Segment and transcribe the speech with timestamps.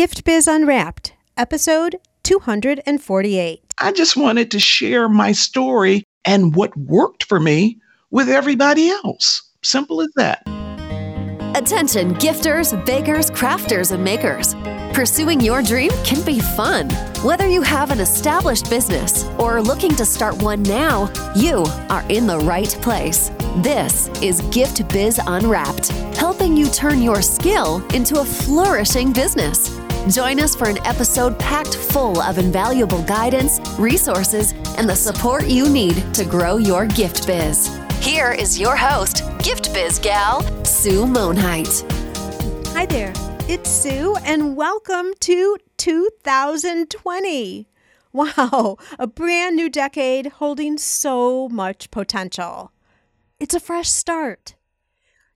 [0.00, 3.62] Gift Biz Unwrapped, episode 248.
[3.76, 7.78] I just wanted to share my story and what worked for me
[8.10, 9.42] with everybody else.
[9.62, 10.42] Simple as that.
[11.54, 14.54] Attention, gifters, bakers, crafters, and makers.
[14.94, 16.88] Pursuing your dream can be fun.
[17.22, 22.06] Whether you have an established business or are looking to start one now, you are
[22.08, 23.30] in the right place.
[23.58, 29.79] This is Gift Biz Unwrapped, helping you turn your skill into a flourishing business.
[30.08, 35.68] Join us for an episode packed full of invaluable guidance, resources, and the support you
[35.68, 37.68] need to grow your gift biz.
[38.00, 41.84] Here is your host, Gift Biz gal, Sue Monhait.
[42.72, 43.12] Hi there,
[43.46, 47.68] it's Sue, and welcome to 2020.
[48.12, 52.72] Wow, a brand new decade holding so much potential.
[53.38, 54.54] It's a fresh start.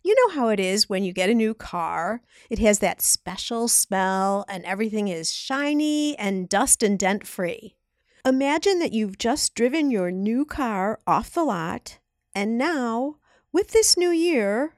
[0.05, 2.21] You know how it is when you get a new car.
[2.51, 7.75] It has that special smell, and everything is shiny and dust and dent free.
[8.23, 12.01] Imagine that you've just driven your new car off the lot,
[12.35, 13.17] and now,
[13.51, 14.75] with this new year,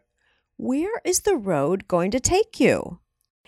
[0.56, 3.00] where is the road going to take you?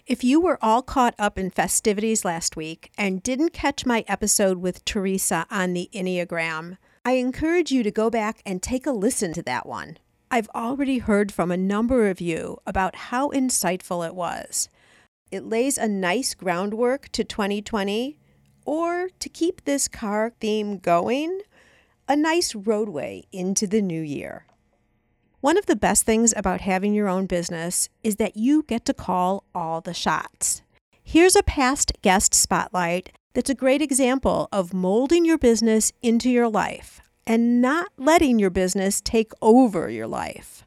[0.04, 4.58] If you were all caught up in festivities last week and didn't catch my episode
[4.58, 9.32] with Teresa on the Enneagram, I encourage you to go back and take a listen
[9.34, 9.98] to that one.
[10.30, 14.68] I've already heard from a number of you about how insightful it was.
[15.30, 18.18] It lays a nice groundwork to 2020,
[18.66, 21.40] or to keep this car theme going,
[22.06, 24.44] a nice roadway into the new year.
[25.40, 28.94] One of the best things about having your own business is that you get to
[28.94, 30.60] call all the shots.
[31.02, 36.48] Here's a past guest spotlight that's a great example of molding your business into your
[36.48, 40.64] life and not letting your business take over your life.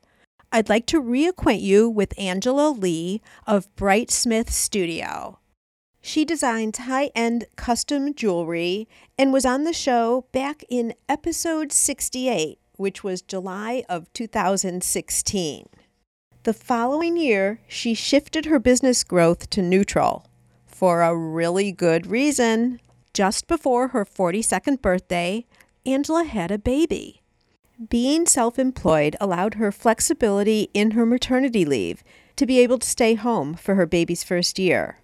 [0.52, 5.40] I'd like to reacquaint you with Angela Lee of Brightsmith Studio.
[6.02, 8.88] She designs high end custom jewelry
[9.18, 15.66] and was on the show back in episode 68, which was July of 2016.
[16.44, 20.28] The following year, she shifted her business growth to neutral
[20.68, 22.80] for a really good reason.
[23.14, 25.46] Just before her 42nd birthday,
[25.86, 27.22] Angela had a baby.
[27.90, 32.04] Being self employed allowed her flexibility in her maternity leave
[32.36, 35.00] to be able to stay home for her baby's first year.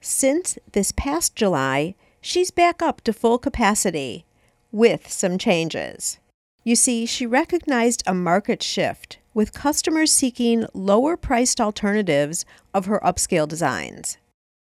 [0.00, 4.24] Since this past July, she's back up to full capacity
[4.72, 6.18] with some changes.
[6.64, 12.44] You see, she recognized a market shift with customers seeking lower priced alternatives
[12.74, 14.18] of her upscale designs.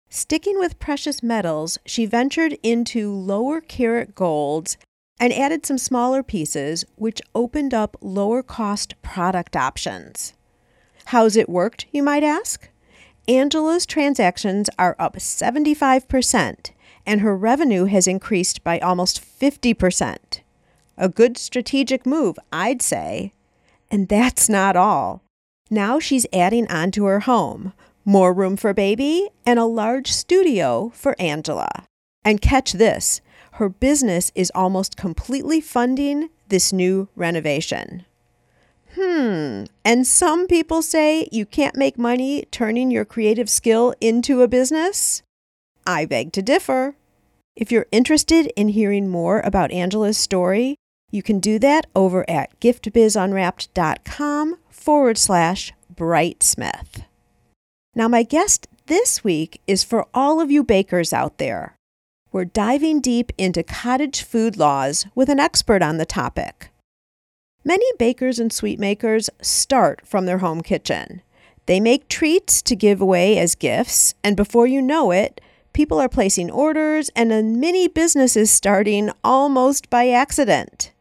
[0.09, 4.78] Sticking with precious metals, she ventured into lower carat golds
[5.19, 10.33] and added some smaller pieces, which opened up lower cost product options.
[11.05, 12.69] How's it worked, you might ask?
[13.27, 16.71] Angela's transactions are up 75%,
[17.05, 20.41] and her revenue has increased by almost 50%.
[20.97, 23.33] A good strategic move, I'd say.
[23.91, 25.21] And that's not all.
[25.69, 27.73] Now she's adding on to her home
[28.05, 31.85] more room for baby and a large studio for Angela.
[32.23, 33.19] And catch this
[33.55, 38.05] her business is almost completely funding this new renovation.
[38.95, 44.49] Hmm, and some people say you can't make money turning your creative skill into a
[44.49, 45.23] business?
[45.88, 46.95] I beg to differ.
[47.55, 50.75] If you're interested in hearing more about Angela's story,
[51.11, 57.05] you can do that over at giftbizunwrapped.com forward slash brightsmith.
[57.95, 61.75] Now, my guest this week is for all of you bakers out there
[62.35, 66.69] we're diving deep into cottage food laws with an expert on the topic.
[67.63, 71.22] Many bakers and sweet makers start from their home kitchen.
[71.66, 75.40] They make treats to give away as gifts, and before you know it,
[75.72, 80.91] people are placing orders and a mini business is starting almost by accident.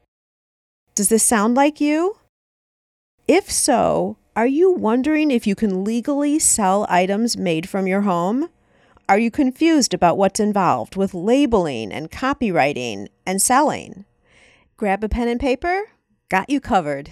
[0.94, 2.16] Does this sound like you?
[3.26, 8.50] If so, are you wondering if you can legally sell items made from your home?
[9.06, 14.06] Are you confused about what's involved with labeling and copywriting and selling?
[14.78, 15.90] Grab a pen and paper.
[16.30, 17.10] Got you covered.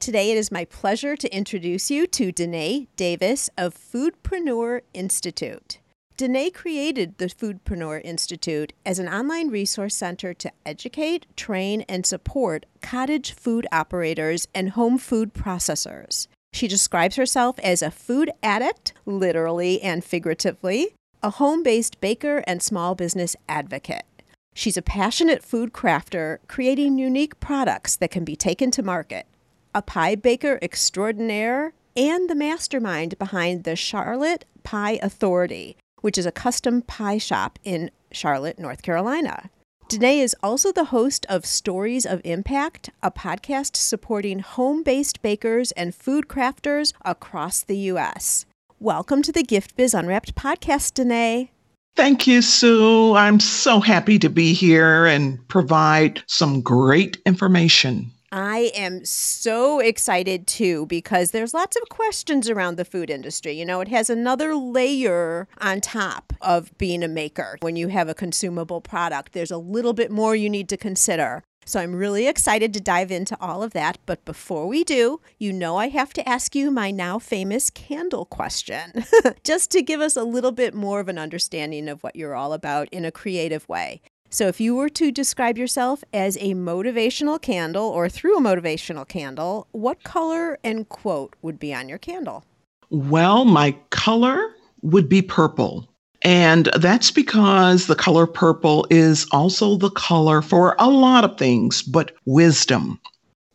[0.00, 5.78] Today, it is my pleasure to introduce you to Danae Davis of Foodpreneur Institute.
[6.16, 12.66] Danae created the Foodpreneur Institute as an online resource center to educate, train, and support
[12.82, 16.26] cottage food operators and home food processors.
[16.56, 22.62] She describes herself as a food addict, literally and figuratively, a home based baker and
[22.62, 24.06] small business advocate.
[24.54, 29.26] She's a passionate food crafter, creating unique products that can be taken to market.
[29.74, 36.32] a pie baker extraordinaire, and the mastermind behind the Charlotte Pie Authority, which is a
[36.32, 39.50] custom pie shop in Charlotte, North Carolina.
[39.88, 45.70] Danae is also the host of Stories of Impact, a podcast supporting home based bakers
[45.72, 48.46] and food crafters across the U.S.
[48.80, 51.52] Welcome to the Gift Biz Unwrapped podcast, Danae.
[51.94, 53.14] Thank you, Sue.
[53.14, 58.10] I'm so happy to be here and provide some great information.
[58.36, 63.52] I am so excited too because there's lots of questions around the food industry.
[63.52, 67.56] You know, it has another layer on top of being a maker.
[67.62, 71.44] When you have a consumable product, there's a little bit more you need to consider.
[71.64, 73.96] So I'm really excited to dive into all of that.
[74.04, 78.26] But before we do, you know I have to ask you my now famous candle
[78.26, 79.02] question,
[79.44, 82.52] just to give us a little bit more of an understanding of what you're all
[82.52, 84.02] about in a creative way.
[84.28, 89.06] So, if you were to describe yourself as a motivational candle or through a motivational
[89.06, 92.44] candle, what color and quote would be on your candle?
[92.90, 95.88] Well, my color would be purple.
[96.22, 101.82] And that's because the color purple is also the color for a lot of things,
[101.82, 103.00] but wisdom.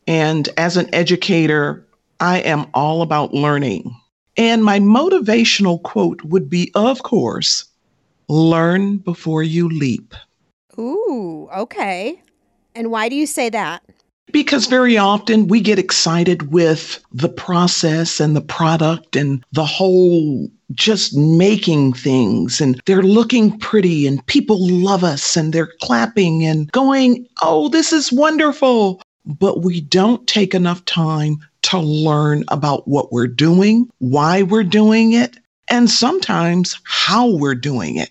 [0.07, 1.85] And as an educator,
[2.19, 3.95] I am all about learning.
[4.37, 7.65] And my motivational quote would be, of course,
[8.29, 10.13] learn before you leap.
[10.81, 12.19] Ooh, okay.
[12.73, 13.83] And why do you say that?
[14.31, 20.49] Because very often we get excited with the process and the product and the whole
[20.71, 26.71] just making things and they're looking pretty and people love us and they're clapping and
[26.71, 29.01] going, oh, this is wonderful.
[29.25, 35.11] But we don't take enough time to learn about what we're doing, why we're doing
[35.11, 35.37] it,
[35.69, 38.09] and sometimes how we're doing it.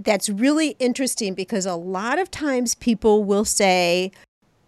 [0.00, 4.12] That's really interesting because a lot of times people will say,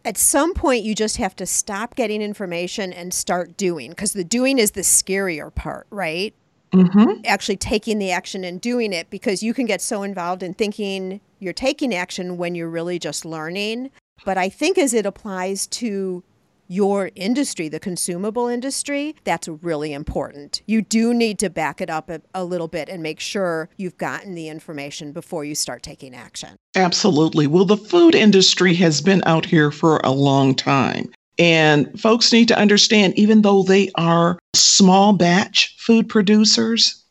[0.04, 4.24] at some point you just have to stop getting information and start doing because the
[4.24, 6.34] doing is the scarier part, right?
[6.72, 7.20] Mm-hmm.
[7.24, 11.20] Actually taking the action and doing it because you can get so involved in thinking
[11.40, 13.90] you're taking action when you're really just learning.
[14.24, 16.22] But I think as it applies to
[16.68, 20.62] your industry, the consumable industry, that's really important.
[20.66, 23.98] You do need to back it up a, a, little bit and make sure you've
[23.98, 26.56] gotten the information before you start taking action.
[26.76, 27.46] Absolutely.
[27.46, 31.10] Well, the food industry has been out here for a long time.
[31.38, 37.04] And folks need to understand, even though they are small batch food producers,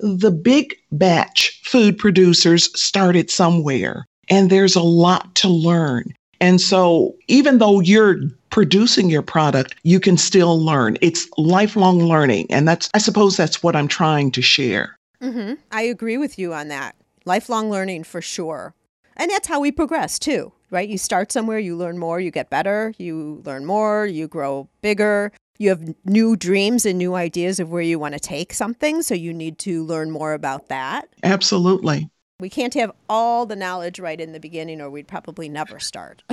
[0.00, 4.06] the big batch food producers started somewhere.
[4.28, 6.04] And there's a lot to learn.
[6.40, 10.96] And so, even though you're producing your product, you can still learn.
[11.00, 12.46] It's lifelong learning.
[12.50, 14.96] And that's, I suppose, that's what I'm trying to share.
[15.22, 15.54] Mm-hmm.
[15.72, 16.96] I agree with you on that.
[17.24, 18.74] Lifelong learning for sure.
[19.16, 20.88] And that's how we progress too, right?
[20.88, 25.32] You start somewhere, you learn more, you get better, you learn more, you grow bigger.
[25.58, 29.00] You have new dreams and new ideas of where you want to take something.
[29.00, 31.08] So you need to learn more about that.
[31.22, 32.10] Absolutely.
[32.38, 36.22] We can't have all the knowledge right in the beginning, or we'd probably never start.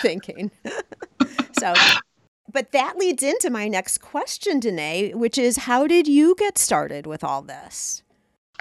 [0.00, 0.50] Thinking.
[1.58, 1.74] so,
[2.50, 7.06] but that leads into my next question, Danae, which is how did you get started
[7.06, 8.02] with all this?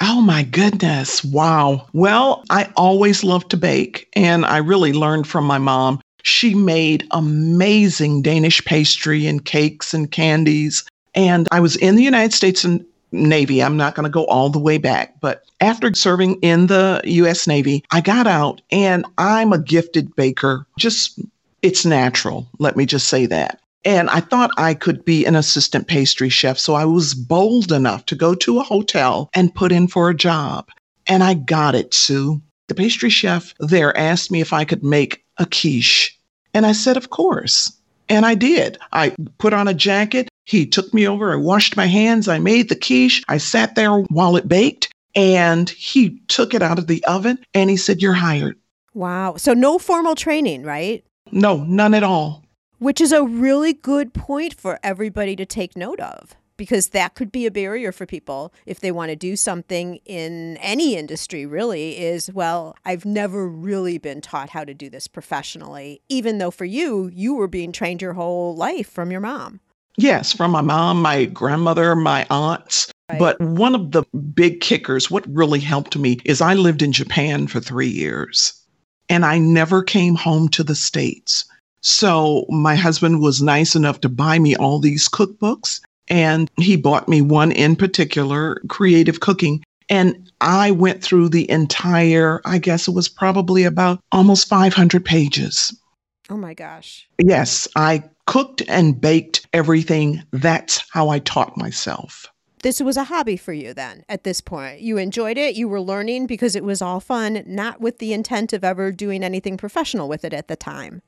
[0.02, 1.24] Oh my goodness.
[1.24, 1.88] Wow.
[1.94, 6.02] Well, I always loved to bake, and I really learned from my mom.
[6.24, 10.84] She made amazing Danish pastry and cakes and candies.
[11.16, 13.64] And I was in the United States and Navy.
[13.64, 17.48] I'm not going to go all the way back, but after serving in the US
[17.48, 20.66] Navy, I got out and I'm a gifted baker.
[20.78, 21.20] Just,
[21.62, 22.48] it's natural.
[22.60, 23.60] Let me just say that.
[23.86, 26.60] And I thought I could be an assistant pastry chef.
[26.60, 30.16] So I was bold enough to go to a hotel and put in for a
[30.16, 30.70] job.
[31.08, 32.42] And I got it, Sue.
[32.68, 36.18] The pastry chef there asked me if I could make a quiche.
[36.54, 37.72] And I said, of course.
[38.10, 38.78] And I did.
[38.92, 41.32] I put on a jacket he took me over.
[41.32, 42.28] I washed my hands.
[42.28, 43.24] I made the quiche.
[43.28, 47.70] I sat there while it baked and he took it out of the oven and
[47.70, 48.58] he said, You're hired.
[48.96, 49.36] Wow.
[49.38, 51.06] So, no formal training, right?
[51.32, 52.44] No, none at all.
[52.80, 57.32] Which is a really good point for everybody to take note of because that could
[57.32, 61.98] be a barrier for people if they want to do something in any industry really
[61.98, 66.66] is well i've never really been taught how to do this professionally even though for
[66.66, 69.62] you you were being trained your whole life from your mom
[69.98, 72.92] Yes, from my mom, my grandmother, my aunts.
[73.10, 73.20] Right.
[73.20, 74.04] But one of the
[74.34, 78.54] big kickers, what really helped me, is I lived in Japan for three years
[79.10, 81.46] and I never came home to the States.
[81.82, 87.08] So my husband was nice enough to buy me all these cookbooks and he bought
[87.08, 89.64] me one in particular, Creative Cooking.
[89.90, 95.76] And I went through the entire, I guess it was probably about almost 500 pages.
[96.30, 97.08] Oh my gosh.
[97.18, 100.22] Yes, I cooked and baked everything.
[100.30, 102.28] That's how I taught myself.
[102.62, 104.82] This was a hobby for you then at this point.
[104.82, 108.54] You enjoyed it, you were learning because it was all fun, not with the intent
[108.54, 111.02] of ever doing anything professional with it at the time.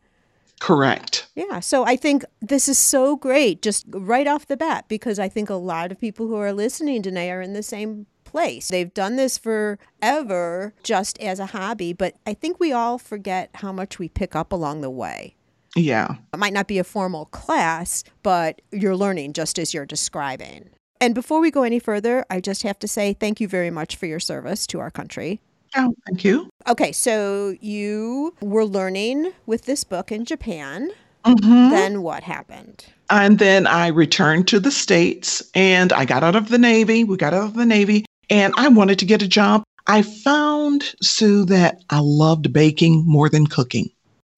[0.60, 1.28] Correct.
[1.36, 1.60] Yeah.
[1.60, 5.48] So I think this is so great just right off the bat because I think
[5.48, 8.70] a lot of people who are listening today are in the same place.
[8.70, 13.72] They've done this forever just as a hobby, but I think we all forget how
[13.72, 15.36] much we pick up along the way.
[15.76, 16.16] Yeah.
[16.34, 20.70] It might not be a formal class, but you're learning just as you're describing.
[21.00, 23.96] And before we go any further, I just have to say thank you very much
[23.96, 25.42] for your service to our country.
[25.76, 26.50] Oh, thank you.
[26.68, 30.92] Okay, so you were learning with this book in Japan.
[31.26, 31.70] Mm-hmm.
[31.70, 32.86] Then what happened?
[33.10, 37.04] And then I returned to the States and I got out of the Navy.
[37.04, 39.64] We got out of the Navy and I wanted to get a job.
[39.88, 43.90] I found, Sue, that I loved baking more than cooking.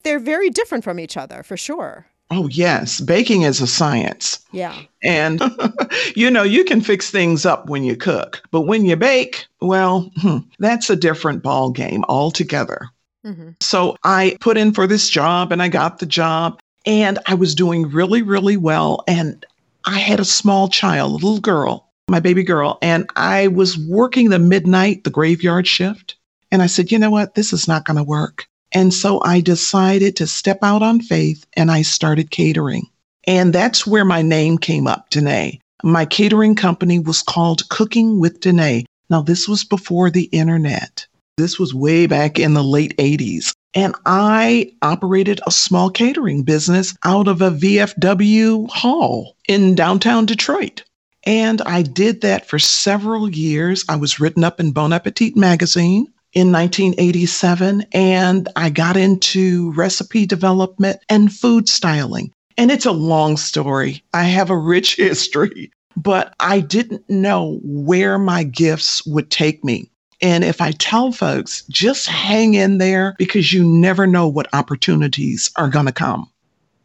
[0.04, 2.06] They're very different from each other, for sure.
[2.30, 3.00] Oh, yes.
[3.00, 4.44] Baking is a science.
[4.52, 4.76] Yeah.
[5.04, 5.42] And,
[6.16, 10.12] you know, you can fix things up when you cook, but when you bake, well,
[10.18, 12.90] hmm, that's a different ball game altogether.
[13.26, 13.52] Mm-hmm.
[13.62, 17.56] So I put in for this job and I got the job and I was
[17.56, 19.04] doing really, really well.
[19.08, 19.46] And
[19.86, 24.30] I had a small child, a little girl, my baby girl, and I was working
[24.30, 26.16] the midnight, the graveyard shift.
[26.52, 27.36] And I said, you know what?
[27.36, 28.48] This is not going to work.
[28.74, 32.88] And so I decided to step out on faith and I started catering.
[33.26, 35.60] And that's where my name came up, Danae.
[35.84, 38.86] My catering company was called Cooking with Danae.
[39.10, 41.06] Now, this was before the internet.
[41.38, 43.54] This was way back in the late 80s.
[43.76, 50.84] And I operated a small catering business out of a VFW hall in downtown Detroit.
[51.26, 53.86] And I did that for several years.
[53.90, 60.26] I was written up in Bon Appetit magazine in 1987, and I got into recipe
[60.26, 62.34] development and food styling.
[62.58, 64.04] And it's a long story.
[64.14, 69.90] I have a rich history, but I didn't know where my gifts would take me.
[70.22, 75.52] And if I tell folks, just hang in there because you never know what opportunities
[75.58, 76.32] are going to come.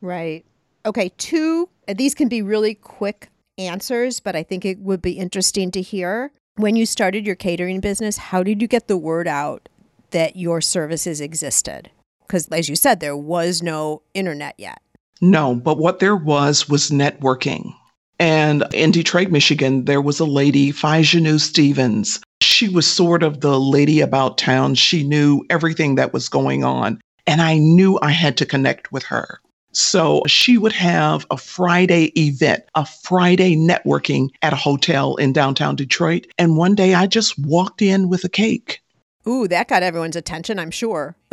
[0.01, 0.45] Right.
[0.85, 1.11] Okay.
[1.19, 5.83] Two, these can be really quick answers, but I think it would be interesting to
[5.83, 6.33] hear.
[6.59, 9.69] When you started your catering business, how did you get the word out
[10.11, 11.89] that your services existed?
[12.27, 14.83] Because, as you said, there was no internet yet.
[15.21, 17.73] No, but what there was was networking.
[18.19, 22.19] And in Detroit, Michigan, there was a lady, Fajanu Stevens.
[22.43, 24.75] She was sort of the lady about town.
[24.75, 27.01] She knew everything that was going on.
[27.29, 29.39] And I knew I had to connect with her.
[29.73, 35.77] So she would have a Friday event, a Friday networking at a hotel in downtown
[35.77, 36.27] Detroit.
[36.39, 38.81] And one day I just walked in with a cake.
[39.27, 41.15] Ooh, that got everyone's attention, I'm sure.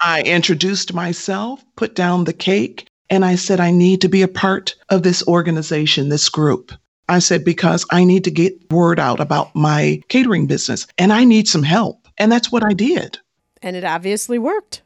[0.00, 4.28] I introduced myself, put down the cake, and I said, I need to be a
[4.28, 6.72] part of this organization, this group.
[7.08, 11.24] I said, because I need to get word out about my catering business and I
[11.24, 12.08] need some help.
[12.18, 13.18] And that's what I did.
[13.60, 14.82] And it obviously worked.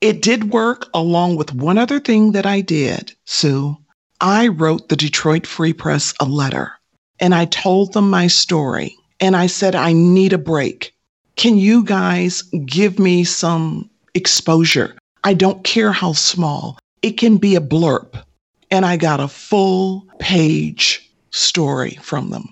[0.00, 3.76] It did work along with one other thing that I did, Sue.
[4.20, 6.72] I wrote the Detroit Free Press a letter
[7.20, 8.96] and I told them my story.
[9.20, 10.94] And I said, I need a break.
[11.36, 14.96] Can you guys give me some exposure?
[15.24, 18.22] I don't care how small, it can be a blurb.
[18.70, 22.48] And I got a full page story from them.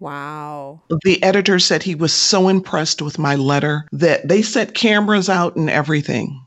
[0.00, 0.82] Wow.
[1.04, 5.56] The editor said he was so impressed with my letter that they set cameras out
[5.56, 6.44] and everything.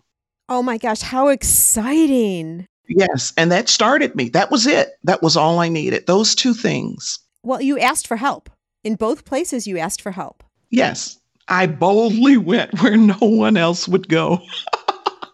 [0.47, 2.67] Oh my gosh, how exciting.
[2.87, 4.29] Yes, and that started me.
[4.29, 4.89] That was it.
[5.03, 6.05] That was all I needed.
[6.05, 7.19] Those two things.
[7.43, 8.49] Well, you asked for help.
[8.83, 10.43] In both places, you asked for help.
[10.69, 14.39] Yes, I boldly went where no one else would go.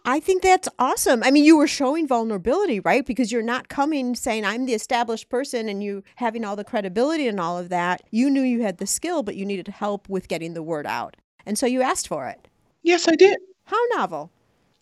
[0.05, 1.21] I think that's awesome.
[1.23, 3.05] I mean, you were showing vulnerability, right?
[3.05, 7.27] Because you're not coming saying, I'm the established person and you having all the credibility
[7.27, 8.01] and all of that.
[8.09, 11.17] You knew you had the skill, but you needed help with getting the word out.
[11.45, 12.47] And so you asked for it.
[12.81, 13.37] Yes, I did.
[13.65, 14.31] How novel.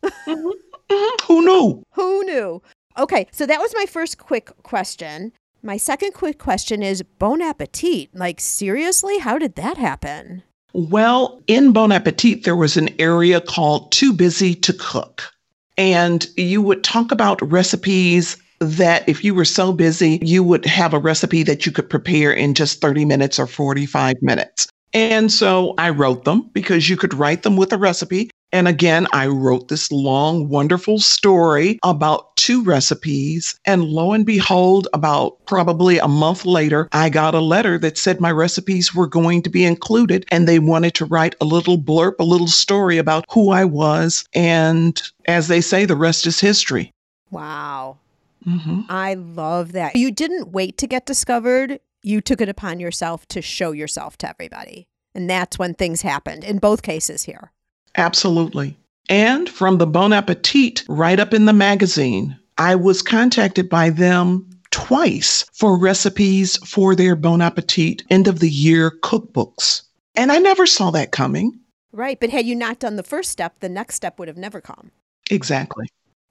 [0.04, 0.50] Mm-hmm.
[0.90, 1.26] Mm-hmm.
[1.28, 1.84] Who knew?
[1.92, 2.62] Who knew?
[2.98, 5.32] Okay, so that was my first quick question.
[5.62, 8.10] My second quick question is Bon Appetit.
[8.16, 9.20] Like, seriously?
[9.20, 10.42] How did that happen?
[10.74, 15.32] Well, in Bon Appetit, there was an area called Too Busy to Cook.
[15.78, 20.94] And you would talk about recipes that if you were so busy, you would have
[20.94, 24.68] a recipe that you could prepare in just 30 minutes or 45 minutes.
[24.94, 28.30] And so I wrote them because you could write them with a recipe.
[28.52, 33.60] And again, I wrote this long, wonderful story about two recipes.
[33.66, 38.20] And lo and behold, about probably a month later, I got a letter that said
[38.20, 40.26] my recipes were going to be included.
[40.32, 44.26] And they wanted to write a little blurb, a little story about who I was.
[44.34, 46.92] And as they say, the rest is history.
[47.30, 47.98] Wow.
[48.44, 49.96] hmm I love that.
[49.96, 54.30] You didn't wait to get discovered, you took it upon yourself to show yourself to
[54.30, 54.88] everybody.
[55.14, 57.52] And that's when things happened in both cases here.
[57.96, 58.78] Absolutely.
[59.10, 64.48] And from the Bon Appetit right up in the magazine, I was contacted by them
[64.72, 69.82] twice for recipes for their Bon Appetit end of the year cookbooks.
[70.16, 71.60] And I never saw that coming.
[71.92, 72.20] Right.
[72.20, 74.92] But had you not done the first step, the next step would have never come.
[75.32, 75.88] Exactly.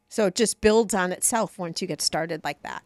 [0.09, 2.83] So it just builds on itself once you get started like that.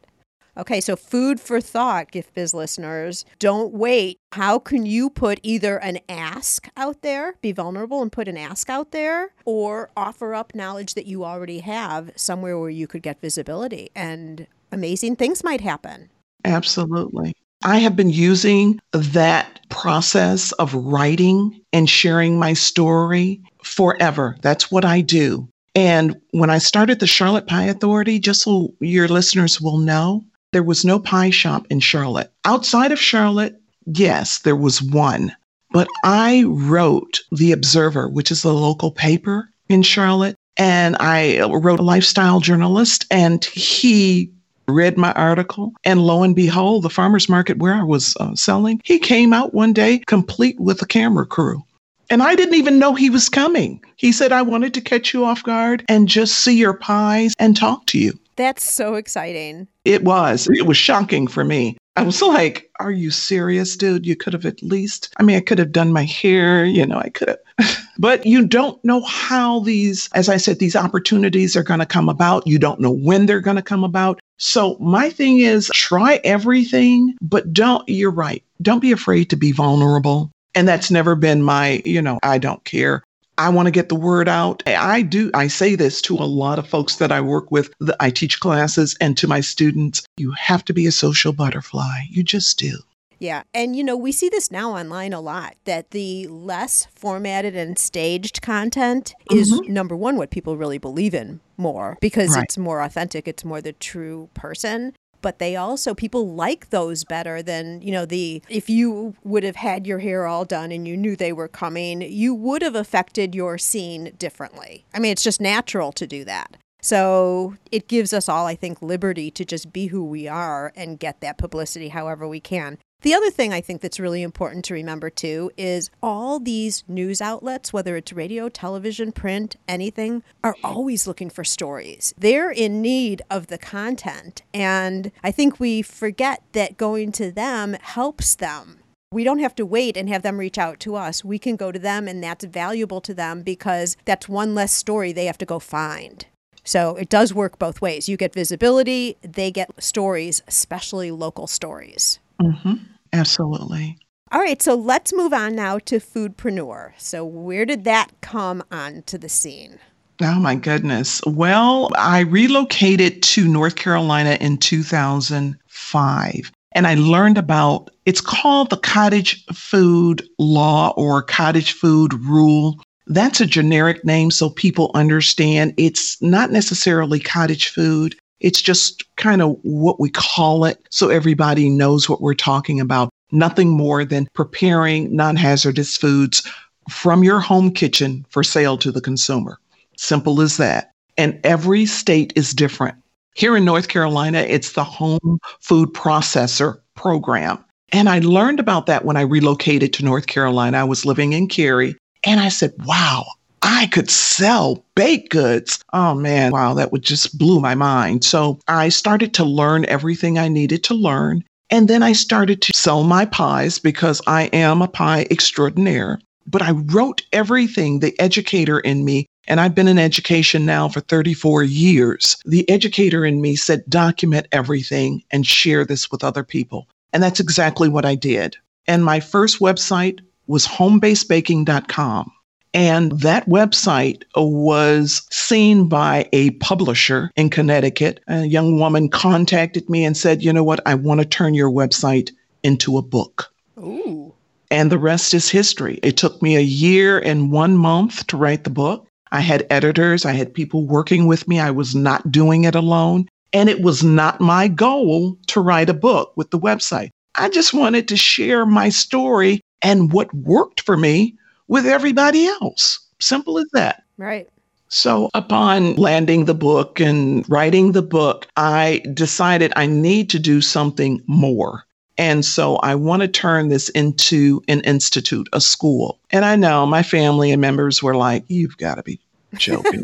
[0.56, 3.24] Okay, so food for thought, Gift Biz listeners.
[3.38, 4.18] Don't wait.
[4.32, 8.68] How can you put either an ask out there, be vulnerable and put an ask
[8.68, 13.20] out there, or offer up knowledge that you already have somewhere where you could get
[13.20, 16.10] visibility and amazing things might happen?
[16.44, 17.34] Absolutely.
[17.64, 24.36] I have been using that process of writing and sharing my story forever.
[24.42, 25.48] That's what I do.
[25.74, 30.62] And when I started the Charlotte Pie Authority, just so your listeners will know, there
[30.62, 32.32] was no pie shop in Charlotte.
[32.44, 35.34] Outside of Charlotte, yes, there was one.
[35.72, 41.80] But I wrote The Observer, which is the local paper in Charlotte, and I wrote
[41.80, 44.30] a lifestyle journalist, and he
[44.68, 45.72] read my article.
[45.84, 49.54] And lo and behold, the farmer's market where I was uh, selling, he came out
[49.54, 51.62] one day complete with a camera crew.
[52.10, 53.82] And I didn't even know he was coming.
[53.96, 57.56] He said, I wanted to catch you off guard and just see your pies and
[57.56, 58.18] talk to you.
[58.36, 59.68] That's so exciting.
[59.84, 60.48] It was.
[60.52, 61.76] It was shocking for me.
[61.96, 64.06] I was like, Are you serious, dude?
[64.06, 66.98] You could have at least, I mean, I could have done my hair, you know,
[66.98, 67.78] I could have.
[67.98, 72.08] but you don't know how these, as I said, these opportunities are going to come
[72.08, 72.46] about.
[72.46, 74.20] You don't know when they're going to come about.
[74.38, 78.42] So my thing is try everything, but don't, you're right.
[78.62, 80.30] Don't be afraid to be vulnerable.
[80.54, 83.02] And that's never been my, you know, I don't care.
[83.42, 84.62] I want to get the word out.
[84.66, 85.30] I do.
[85.34, 87.74] I say this to a lot of folks that I work with.
[87.80, 90.02] That I teach classes and to my students.
[90.16, 92.02] You have to be a social butterfly.
[92.08, 92.78] You just do.
[93.18, 93.42] Yeah.
[93.54, 97.78] And, you know, we see this now online a lot that the less formatted and
[97.78, 99.72] staged content is mm-hmm.
[99.72, 102.42] number one, what people really believe in more because Right.
[102.42, 104.94] it's more authentic, it's more the true person.
[105.22, 109.56] But they also, people like those better than, you know, the, if you would have
[109.56, 113.34] had your hair all done and you knew they were coming, you would have affected
[113.34, 114.84] your scene differently.
[114.92, 116.56] I mean, it's just natural to do that.
[116.82, 120.98] So it gives us all, I think, liberty to just be who we are and
[120.98, 122.78] get that publicity however we can.
[123.02, 127.20] The other thing I think that's really important to remember too is all these news
[127.20, 132.14] outlets, whether it's radio, television, print, anything, are always looking for stories.
[132.16, 134.42] They're in need of the content.
[134.54, 138.78] And I think we forget that going to them helps them.
[139.10, 141.24] We don't have to wait and have them reach out to us.
[141.24, 145.12] We can go to them, and that's valuable to them because that's one less story
[145.12, 146.24] they have to go find.
[146.64, 148.08] So it does work both ways.
[148.08, 152.20] You get visibility, they get stories, especially local stories.
[152.40, 152.74] hmm
[153.12, 153.98] Absolutely.
[154.30, 156.92] All right, so let's move on now to foodpreneur.
[156.96, 159.78] So where did that come onto the scene?
[160.22, 161.20] Oh my goodness.
[161.26, 168.76] Well, I relocated to North Carolina in 2005 and I learned about it's called the
[168.78, 172.80] cottage food law or cottage food rule.
[173.06, 178.16] That's a generic name so people understand it's not necessarily cottage food.
[178.42, 183.08] It's just kind of what we call it so everybody knows what we're talking about.
[183.30, 186.46] Nothing more than preparing non hazardous foods
[186.90, 189.58] from your home kitchen for sale to the consumer.
[189.96, 190.92] Simple as that.
[191.16, 192.96] And every state is different.
[193.34, 197.64] Here in North Carolina, it's the Home Food Processor Program.
[197.92, 200.78] And I learned about that when I relocated to North Carolina.
[200.78, 201.96] I was living in Cary.
[202.24, 203.24] And I said, wow,
[203.62, 205.78] I could sell baked goods.
[205.92, 208.24] Oh man, wow, that would just blew my mind.
[208.24, 211.44] So I started to learn everything I needed to learn.
[211.70, 216.20] And then I started to sell my pies because I am a pie extraordinaire.
[216.46, 221.00] But I wrote everything, the educator in me, and I've been in education now for
[221.00, 222.36] 34 years.
[222.44, 226.88] The educator in me said, document everything and share this with other people.
[227.12, 228.56] And that's exactly what I did.
[228.86, 232.32] And my first website was homebasedbaking.com.
[232.74, 238.20] And that website was seen by a publisher in Connecticut.
[238.28, 240.80] A young woman contacted me and said, You know what?
[240.86, 242.30] I want to turn your website
[242.62, 243.52] into a book.
[243.78, 244.32] Ooh.
[244.70, 246.00] And the rest is history.
[246.02, 249.06] It took me a year and one month to write the book.
[249.30, 251.58] I had editors, I had people working with me.
[251.58, 253.28] I was not doing it alone.
[253.52, 257.10] And it was not my goal to write a book with the website.
[257.34, 261.36] I just wanted to share my story and what worked for me
[261.72, 263.00] with everybody else.
[263.18, 264.02] Simple as that.
[264.18, 264.46] Right.
[264.88, 270.60] So, upon landing the book and writing the book, I decided I need to do
[270.60, 271.84] something more.
[272.18, 276.20] And so I want to turn this into an institute, a school.
[276.30, 279.18] And I know my family and members were like, You've got to be
[279.54, 280.02] joking.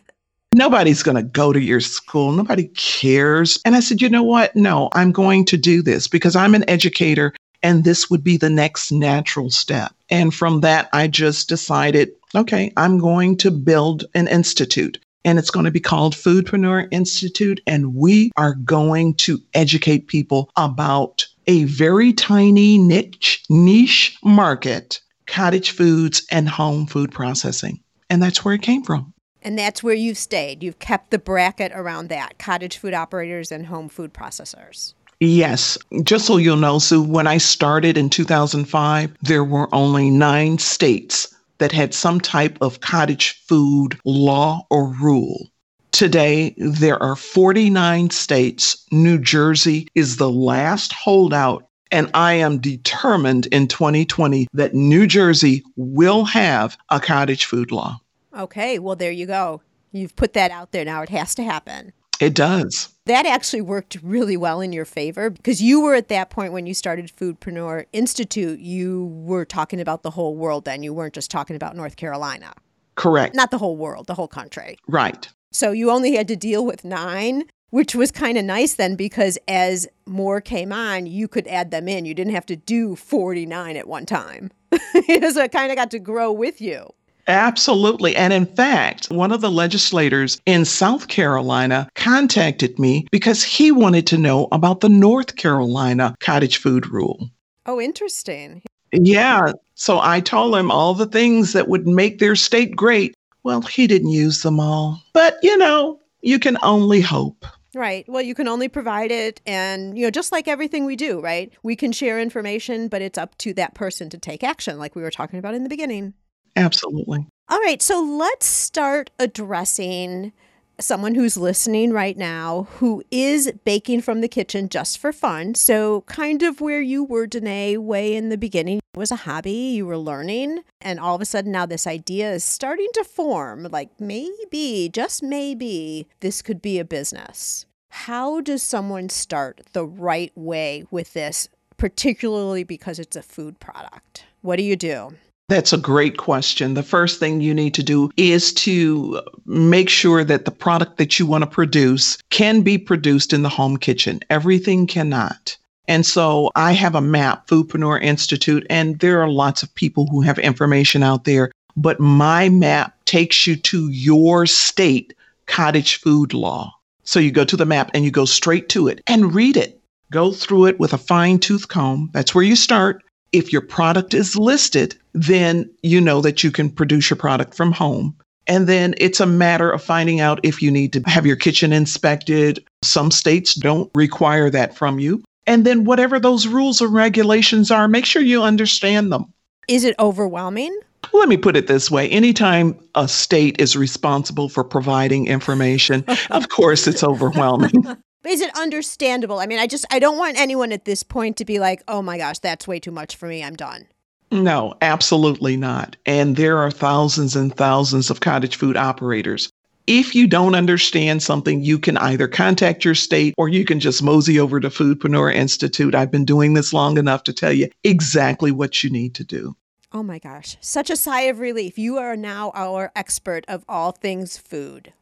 [0.52, 2.32] Nobody's going to go to your school.
[2.32, 3.58] Nobody cares.
[3.64, 4.54] And I said, You know what?
[4.54, 7.32] No, I'm going to do this because I'm an educator
[7.66, 9.92] and this would be the next natural step.
[10.08, 15.50] And from that, I just decided, okay, I'm going to build an institute and it's
[15.50, 17.60] going to be called Foodpreneur Institute.
[17.66, 25.72] And we are going to educate people about a very tiny niche, niche market, cottage
[25.72, 27.80] foods and home food processing.
[28.08, 29.12] And that's where it came from.
[29.42, 30.62] And that's where you've stayed.
[30.62, 34.94] You've kept the bracket around that cottage food operators and home food processors.
[35.20, 35.78] Yes.
[36.02, 41.34] Just so you'll know, Sue, when I started in 2005, there were only nine states
[41.58, 45.48] that had some type of cottage food law or rule.
[45.92, 48.84] Today, there are 49 states.
[48.92, 51.66] New Jersey is the last holdout.
[51.90, 57.98] And I am determined in 2020 that New Jersey will have a cottage food law.
[58.36, 59.62] Okay, well, there you go.
[59.92, 61.00] You've put that out there now.
[61.02, 61.92] It has to happen.
[62.20, 62.88] It does.
[63.06, 66.66] That actually worked really well in your favor because you were at that point when
[66.66, 70.82] you started Foodpreneur Institute, you were talking about the whole world then.
[70.82, 72.52] You weren't just talking about North Carolina.
[72.96, 73.34] Correct.
[73.34, 74.78] Not the whole world, the whole country.
[74.88, 75.28] Right.
[75.52, 79.38] So you only had to deal with nine, which was kind of nice then because
[79.46, 82.06] as more came on, you could add them in.
[82.06, 84.50] You didn't have to do 49 at one time.
[84.72, 86.90] so it kind of got to grow with you.
[87.28, 88.14] Absolutely.
[88.14, 94.06] And in fact, one of the legislators in South Carolina contacted me because he wanted
[94.08, 97.28] to know about the North Carolina cottage food rule.
[97.66, 98.62] Oh, interesting.
[98.92, 99.52] Yeah.
[99.74, 103.14] So I told him all the things that would make their state great.
[103.42, 105.02] Well, he didn't use them all.
[105.12, 107.44] But, you know, you can only hope.
[107.74, 108.08] Right.
[108.08, 109.40] Well, you can only provide it.
[109.46, 111.52] And, you know, just like everything we do, right?
[111.62, 115.02] We can share information, but it's up to that person to take action, like we
[115.02, 116.14] were talking about in the beginning.
[116.56, 117.26] Absolutely.
[117.48, 120.32] All right, so let's start addressing
[120.78, 125.54] someone who's listening right now who is baking from the kitchen just for fun.
[125.54, 128.78] So, kind of where you were, Danae, way in the beginning.
[128.78, 132.32] It was a hobby, you were learning, and all of a sudden now this idea
[132.32, 137.66] is starting to form like maybe, just maybe, this could be a business.
[137.90, 144.24] How does someone start the right way with this, particularly because it's a food product?
[144.42, 145.14] What do you do?
[145.48, 146.74] That's a great question.
[146.74, 151.20] The first thing you need to do is to make sure that the product that
[151.20, 154.18] you want to produce can be produced in the home kitchen.
[154.28, 155.56] Everything cannot.
[155.86, 160.20] And so I have a map, Foodpreneur Institute, and there are lots of people who
[160.22, 161.52] have information out there.
[161.76, 165.14] But my map takes you to your state
[165.46, 166.74] cottage food law.
[167.04, 169.80] So you go to the map and you go straight to it and read it.
[170.10, 172.10] Go through it with a fine tooth comb.
[172.12, 173.00] That's where you start.
[173.32, 177.72] If your product is listed, then you know that you can produce your product from
[177.72, 178.14] home.
[178.46, 181.72] And then it's a matter of finding out if you need to have your kitchen
[181.72, 182.62] inspected.
[182.82, 185.24] Some states don't require that from you.
[185.46, 189.32] And then whatever those rules or regulations are, make sure you understand them.
[189.68, 190.76] Is it overwhelming?
[191.12, 196.48] Let me put it this way anytime a state is responsible for providing information, of
[196.50, 197.72] course it's overwhelming.
[198.26, 199.38] Is it understandable?
[199.38, 202.02] I mean, I just I don't want anyone at this point to be like, "Oh
[202.02, 203.44] my gosh, that's way too much for me.
[203.44, 203.86] I'm done."
[204.30, 205.96] No, absolutely not.
[206.04, 209.50] And there are thousands and thousands of cottage food operators.
[209.86, 214.02] If you don't understand something, you can either contact your state or you can just
[214.02, 215.94] mosey over to Foodpreneur Institute.
[215.94, 219.54] I've been doing this long enough to tell you exactly what you need to do.
[219.92, 221.78] Oh my gosh, such a sigh of relief.
[221.78, 224.92] You are now our expert of all things food.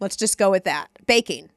[0.00, 0.88] Let's just go with that.
[1.06, 1.48] Baking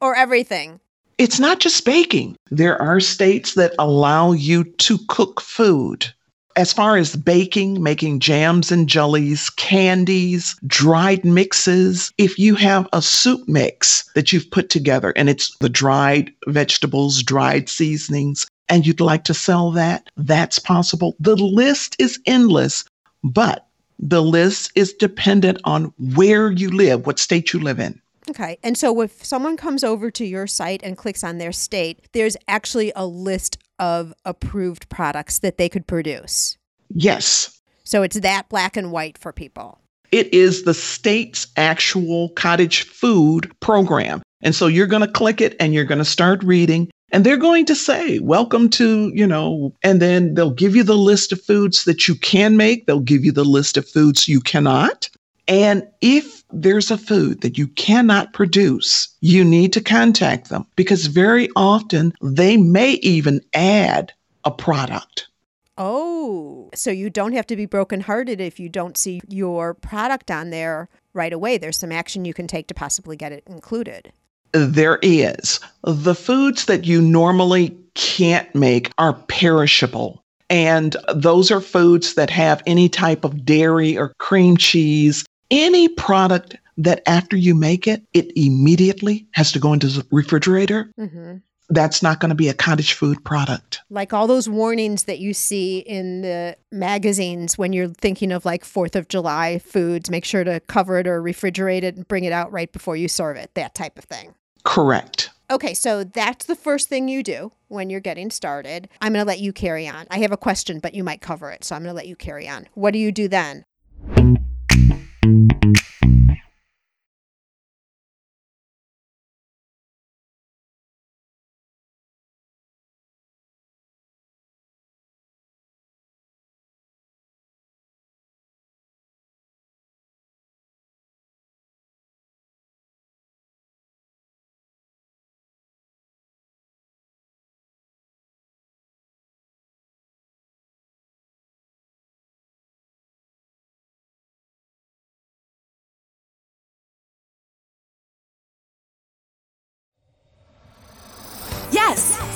[0.00, 0.78] or everything.
[1.18, 2.36] It's not just baking.
[2.50, 6.12] There are states that allow you to cook food
[6.56, 13.02] as far as baking, making jams and jellies, candies, dried mixes, if you have a
[13.02, 19.00] soup mix that you've put together and it's the dried vegetables, dried seasonings, and you'd
[19.00, 21.16] like to sell that, that's possible.
[21.18, 22.84] The list is endless,
[23.22, 23.66] but
[23.98, 28.00] the list is dependent on where you live, what state you live in.
[28.30, 28.58] Okay.
[28.62, 32.36] And so if someone comes over to your site and clicks on their state, there's
[32.48, 36.56] actually a list of approved products that they could produce.
[36.90, 37.60] Yes.
[37.84, 39.78] So it's that black and white for people.
[40.10, 44.22] It is the state's actual cottage food program.
[44.42, 46.90] And so you're going to click it and you're going to start reading.
[47.10, 50.96] And they're going to say, Welcome to, you know, and then they'll give you the
[50.96, 52.86] list of foods that you can make.
[52.86, 55.08] They'll give you the list of foods you cannot.
[55.46, 61.06] And if there's a food that you cannot produce, you need to contact them because
[61.06, 64.12] very often they may even add
[64.44, 65.28] a product.
[65.76, 70.50] Oh, so you don't have to be brokenhearted if you don't see your product on
[70.50, 71.58] there right away.
[71.58, 74.12] There's some action you can take to possibly get it included.
[74.52, 75.58] There is.
[75.82, 80.22] The foods that you normally can't make are perishable.
[80.48, 86.56] And those are foods that have any type of dairy or cream cheese, any product
[86.76, 90.90] that after you make it, it immediately has to go into the refrigerator.
[90.98, 91.36] Mm-hmm.
[91.70, 93.80] That's not going to be a cottage food product.
[93.88, 98.64] Like all those warnings that you see in the magazines when you're thinking of like
[98.64, 102.32] 4th of July foods, make sure to cover it or refrigerate it and bring it
[102.32, 104.34] out right before you serve it, that type of thing.
[104.64, 105.30] Correct.
[105.50, 108.88] Okay, so that's the first thing you do when you're getting started.
[109.00, 110.06] I'm going to let you carry on.
[110.10, 112.16] I have a question, but you might cover it, so I'm going to let you
[112.16, 112.66] carry on.
[112.74, 113.64] What do you do then?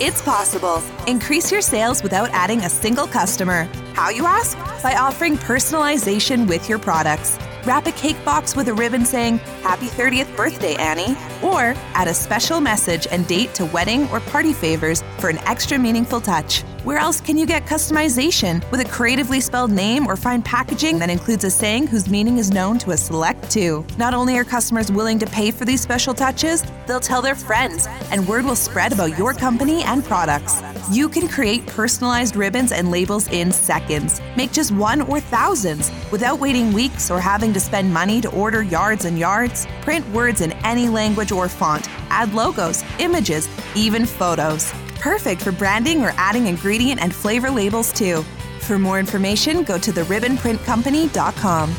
[0.01, 0.83] It's possible.
[1.07, 3.65] Increase your sales without adding a single customer.
[3.95, 4.57] How you ask?
[4.83, 7.37] By offering personalization with your products.
[7.65, 11.17] Wrap a cake box with a ribbon saying, Happy 30th birthday, Annie.
[11.43, 15.79] Or add a special message and date to wedding or party favors for an extra
[15.79, 16.63] meaningful touch.
[16.88, 21.11] Where else can you get customization with a creatively spelled name or find packaging that
[21.11, 23.85] includes a saying whose meaning is known to a select two?
[23.98, 27.87] Not only are customers willing to pay for these special touches, they'll tell their friends,
[28.11, 30.62] and word will spread about your company and products.
[30.90, 34.22] You can create personalized ribbons and labels in seconds.
[34.35, 38.62] Make just one or thousands without waiting weeks or having to spend money to order
[38.62, 39.66] yards and yards.
[39.83, 41.87] Print words in any language or font.
[42.09, 44.72] Add logos, images, even photos.
[45.01, 48.23] Perfect for branding or adding ingredient and flavor labels too.
[48.61, 51.75] For more information, go to theribbonprintcompany.com.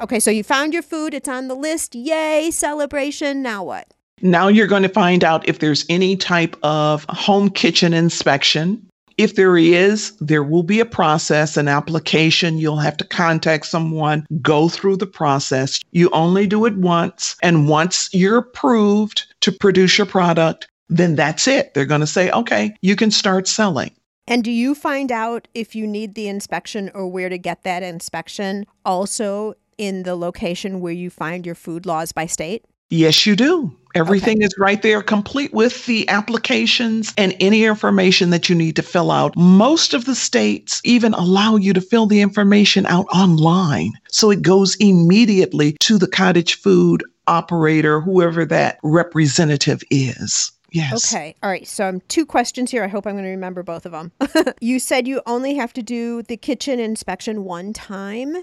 [0.00, 1.94] Okay, so you found your food, it's on the list.
[1.94, 3.42] Yay, celebration.
[3.42, 3.94] Now what?
[4.22, 8.86] Now you're going to find out if there's any type of home kitchen inspection.
[9.16, 12.58] If there is, there will be a process, an application.
[12.58, 15.80] You'll have to contact someone, go through the process.
[15.92, 17.36] You only do it once.
[17.42, 21.74] And once you're approved to produce your product, then that's it.
[21.74, 23.92] They're going to say, okay, you can start selling.
[24.26, 27.82] And do you find out if you need the inspection or where to get that
[27.82, 32.64] inspection also in the location where you find your food laws by state?
[32.90, 33.76] Yes, you do.
[33.94, 38.82] Everything is right there, complete with the applications and any information that you need to
[38.82, 39.36] fill out.
[39.36, 43.92] Most of the states even allow you to fill the information out online.
[44.08, 50.50] So it goes immediately to the cottage food operator, whoever that representative is.
[50.74, 51.14] Yes.
[51.14, 51.36] Okay.
[51.40, 51.66] All right.
[51.66, 52.82] So I'm two questions here.
[52.82, 54.10] I hope I'm going to remember both of them.
[54.60, 58.36] you said you only have to do the kitchen inspection one time.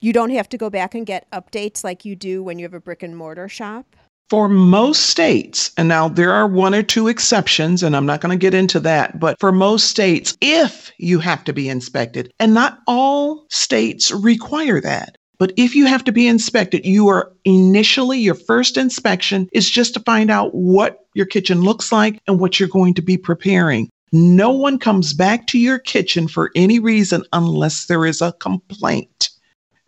[0.00, 2.74] You don't have to go back and get updates like you do when you have
[2.74, 3.96] a brick and mortar shop.
[4.28, 8.38] For most states, and now there are one or two exceptions, and I'm not going
[8.38, 12.52] to get into that, but for most states, if you have to be inspected, and
[12.52, 15.16] not all states require that.
[15.38, 19.94] But if you have to be inspected, you are initially, your first inspection is just
[19.94, 23.88] to find out what your kitchen looks like and what you're going to be preparing.
[24.10, 29.30] No one comes back to your kitchen for any reason unless there is a complaint.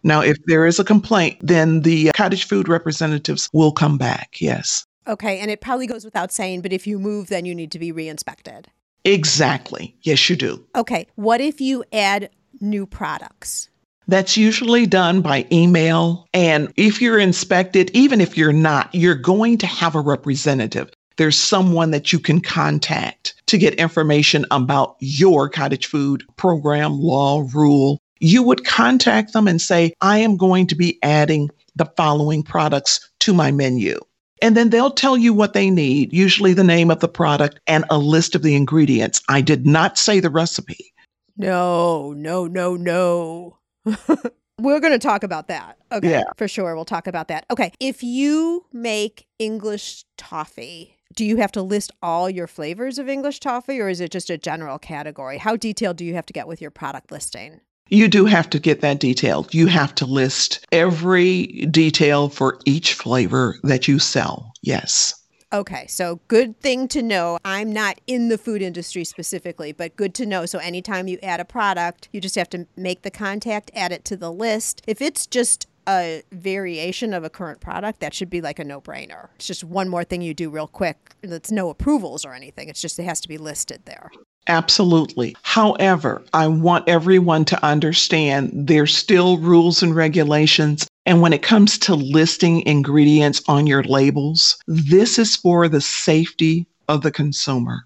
[0.02, 4.40] Now, if there is a complaint, then the uh, cottage food representatives will come back.
[4.40, 4.84] Yes.
[5.06, 5.40] Okay.
[5.40, 7.92] And it probably goes without saying, but if you move, then you need to be
[7.92, 8.66] reinspected.
[9.04, 9.96] Exactly.
[10.02, 10.64] Yes, you do.
[10.76, 11.06] Okay.
[11.16, 13.69] What if you add new products?
[14.10, 16.26] That's usually done by email.
[16.34, 20.90] And if you're inspected, even if you're not, you're going to have a representative.
[21.16, 27.46] There's someone that you can contact to get information about your cottage food program, law,
[27.54, 28.00] rule.
[28.18, 33.08] You would contact them and say, I am going to be adding the following products
[33.20, 34.00] to my menu.
[34.42, 37.84] And then they'll tell you what they need, usually the name of the product and
[37.90, 39.22] a list of the ingredients.
[39.28, 40.92] I did not say the recipe.
[41.36, 43.59] No, no, no, no.
[44.60, 45.78] We're going to talk about that.
[45.90, 46.10] Okay.
[46.10, 46.24] Yeah.
[46.36, 46.74] For sure.
[46.74, 47.46] We'll talk about that.
[47.50, 47.72] Okay.
[47.80, 53.40] If you make English toffee, do you have to list all your flavors of English
[53.40, 55.38] toffee or is it just a general category?
[55.38, 57.60] How detailed do you have to get with your product listing?
[57.88, 59.52] You do have to get that detailed.
[59.52, 64.52] You have to list every detail for each flavor that you sell.
[64.62, 65.19] Yes.
[65.52, 67.38] Okay, so good thing to know.
[67.44, 70.46] I'm not in the food industry specifically, but good to know.
[70.46, 74.04] So anytime you add a product, you just have to make the contact, add it
[74.06, 74.80] to the list.
[74.86, 78.80] If it's just a variation of a current product, that should be like a no
[78.80, 79.28] brainer.
[79.34, 81.16] It's just one more thing you do real quick.
[81.22, 84.12] It's no approvals or anything, it's just it has to be listed there.
[84.46, 85.36] Absolutely.
[85.42, 90.88] However, I want everyone to understand there's still rules and regulations.
[91.10, 96.68] And when it comes to listing ingredients on your labels, this is for the safety
[96.86, 97.84] of the consumer.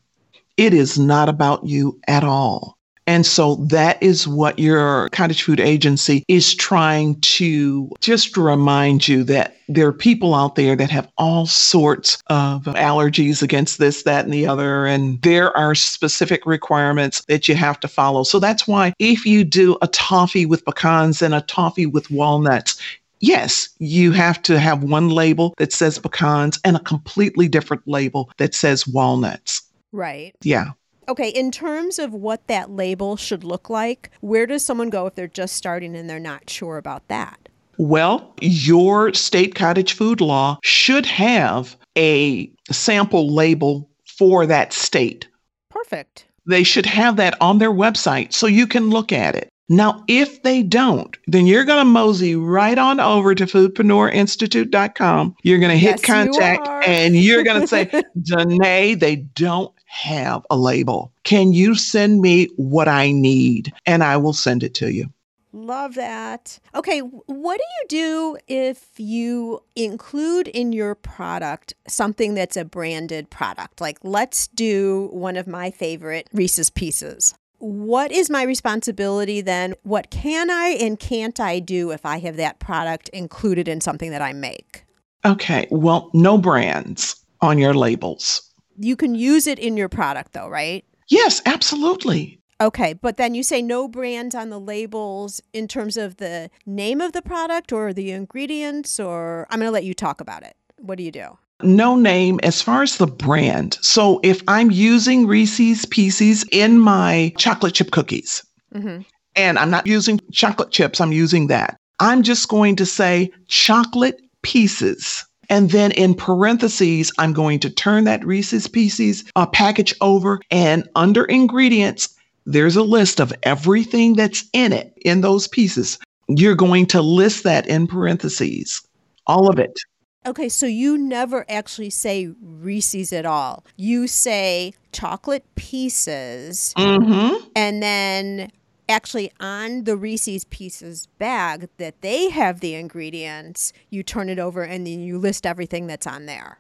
[0.59, 2.77] It is not about you at all.
[3.07, 9.25] And so that is what your cottage food agency is trying to just remind you
[9.25, 14.27] that there are people out there that have all sorts of allergies against this, that,
[14.27, 14.85] and the other.
[14.85, 18.23] And there are specific requirements that you have to follow.
[18.23, 22.79] So that's why if you do a toffee with pecans and a toffee with walnuts,
[23.27, 28.31] yes, you have to have one label that says pecans and a completely different label
[28.39, 29.63] that says walnuts.
[29.93, 30.35] Right.
[30.43, 30.73] Yeah.
[31.09, 35.15] Okay, in terms of what that label should look like, where does someone go if
[35.15, 37.49] they're just starting and they're not sure about that?
[37.77, 45.29] Well, your state cottage food law should have a sample label for that state.
[45.71, 46.25] Perfect.
[46.47, 49.49] They should have that on their website so you can look at it.
[49.69, 55.37] Now, if they don't, then you're going to mosey right on over to foodpreneurinstitute.com.
[55.43, 56.83] You're going to hit Yes, contact are.
[56.85, 61.13] and you're going to say, Danae, they don't have a label.
[61.23, 63.73] Can you send me what I need?
[63.87, 65.07] And I will send it to you.
[65.53, 66.59] Love that.
[66.75, 73.31] Okay, what do you do if you include in your product something that's a branded
[73.31, 73.81] product?
[73.81, 77.35] Like, let's do one of my favorite Reese's Pieces.
[77.65, 79.73] What is my responsibility then?
[79.85, 84.11] What can I and can't I do if I have that product included in something
[84.11, 84.85] that I make?
[85.25, 88.53] Okay, well, no brands on your labels.
[88.77, 90.85] You can use it in your product though, right?
[91.09, 92.39] Yes, absolutely.
[92.61, 97.01] Okay, but then you say no brands on the labels in terms of the name
[97.01, 100.55] of the product or the ingredients, or I'm going to let you talk about it.
[100.77, 101.39] What do you do?
[101.63, 103.79] No name as far as the brand.
[103.81, 109.01] So if I'm using Reese's Pieces in my chocolate chip cookies, hmm
[109.37, 111.77] and I'm not using chocolate chips, I'm using that.
[111.99, 115.25] I'm just going to say chocolate pieces.
[115.51, 120.89] And then in parentheses, I'm going to turn that Reese's Pieces uh, package over, and
[120.95, 122.15] under ingredients,
[122.47, 125.99] there's a list of everything that's in it, in those pieces.
[126.29, 128.83] You're going to list that in parentheses,
[129.27, 129.79] all of it.
[130.27, 133.65] Okay, so you never actually say Reese's at all.
[133.77, 137.47] You say chocolate pieces, Mm-hmm.
[137.55, 138.51] and then
[138.89, 144.63] actually on the Reese's Pieces bag that they have the ingredients, you turn it over
[144.63, 146.59] and then you list everything that's on there.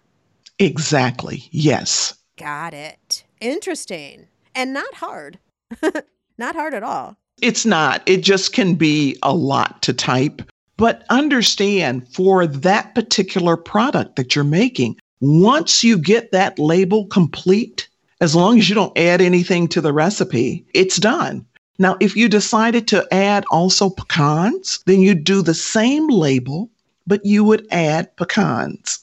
[0.58, 1.48] Exactly.
[1.50, 2.14] Yes.
[2.38, 3.24] Got it.
[3.40, 4.26] Interesting.
[4.54, 5.38] And not hard.
[6.38, 7.16] not hard at all.
[7.42, 8.02] It's not.
[8.06, 10.42] It just can be a lot to type.
[10.76, 17.88] But understand for that particular product that you're making, once you get that label complete,
[18.20, 21.46] as long as you don't add anything to the recipe, it's done.
[21.78, 26.70] Now, if you decided to add also pecans, then you do the same label,
[27.06, 29.00] but you would add pecans.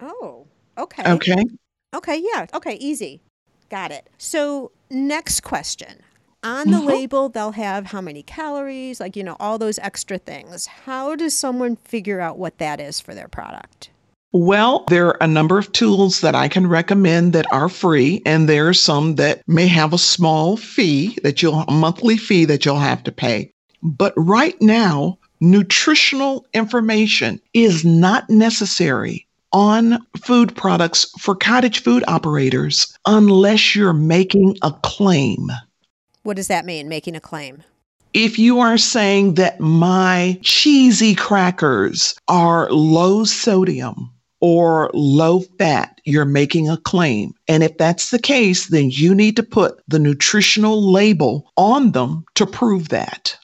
[0.00, 0.46] Oh,
[0.78, 1.02] okay.
[1.06, 1.44] Okay.
[1.94, 2.46] Okay, yeah.
[2.54, 3.20] Okay, easy.
[3.70, 4.08] Got it.
[4.18, 6.02] So, next question.
[6.46, 6.86] On the Mhm.
[6.86, 10.66] label, they'll have how many calories, like, you know, all those extra things.
[10.84, 13.90] How does someone figure out what that is for their product?
[14.32, 18.48] Well, there are a number of tools that I can recommend that are free, and
[18.48, 22.64] there are some that may have a small fee that you'll a monthly fee that
[22.64, 23.50] you'll have to pay.
[23.82, 32.92] But right now, nutritional information is not necessary on food products for cottage food operators
[33.06, 35.50] unless you're making a claim.
[36.26, 37.62] What does that mean, making a claim?
[38.12, 44.10] If you are saying that my cheesy crackers are low sodium
[44.40, 47.32] or low fat, you're making a claim.
[47.46, 52.24] And if that's the case, then you need to put the nutritional label on them
[52.34, 53.38] to prove that.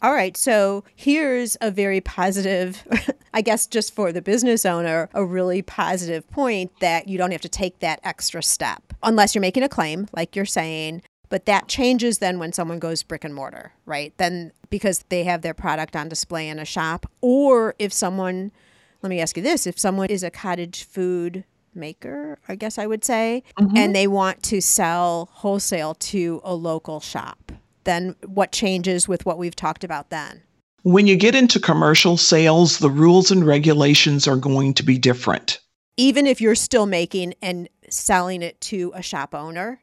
[0.00, 2.82] All right, so here's a very positive,
[3.34, 7.42] I guess, just for the business owner, a really positive point that you don't have
[7.42, 11.02] to take that extra step unless you're making a claim, like you're saying.
[11.32, 14.12] But that changes then when someone goes brick and mortar, right?
[14.18, 18.52] Then because they have their product on display in a shop, or if someone,
[19.00, 22.86] let me ask you this if someone is a cottage food maker, I guess I
[22.86, 23.76] would say, mm-hmm.
[23.76, 27.52] and they want to sell wholesale to a local shop
[27.84, 30.42] then what changes with what we've talked about then?
[30.82, 35.60] When you get into commercial sales, the rules and regulations are going to be different.
[35.96, 39.80] Even if you're still making and selling it to a shop owner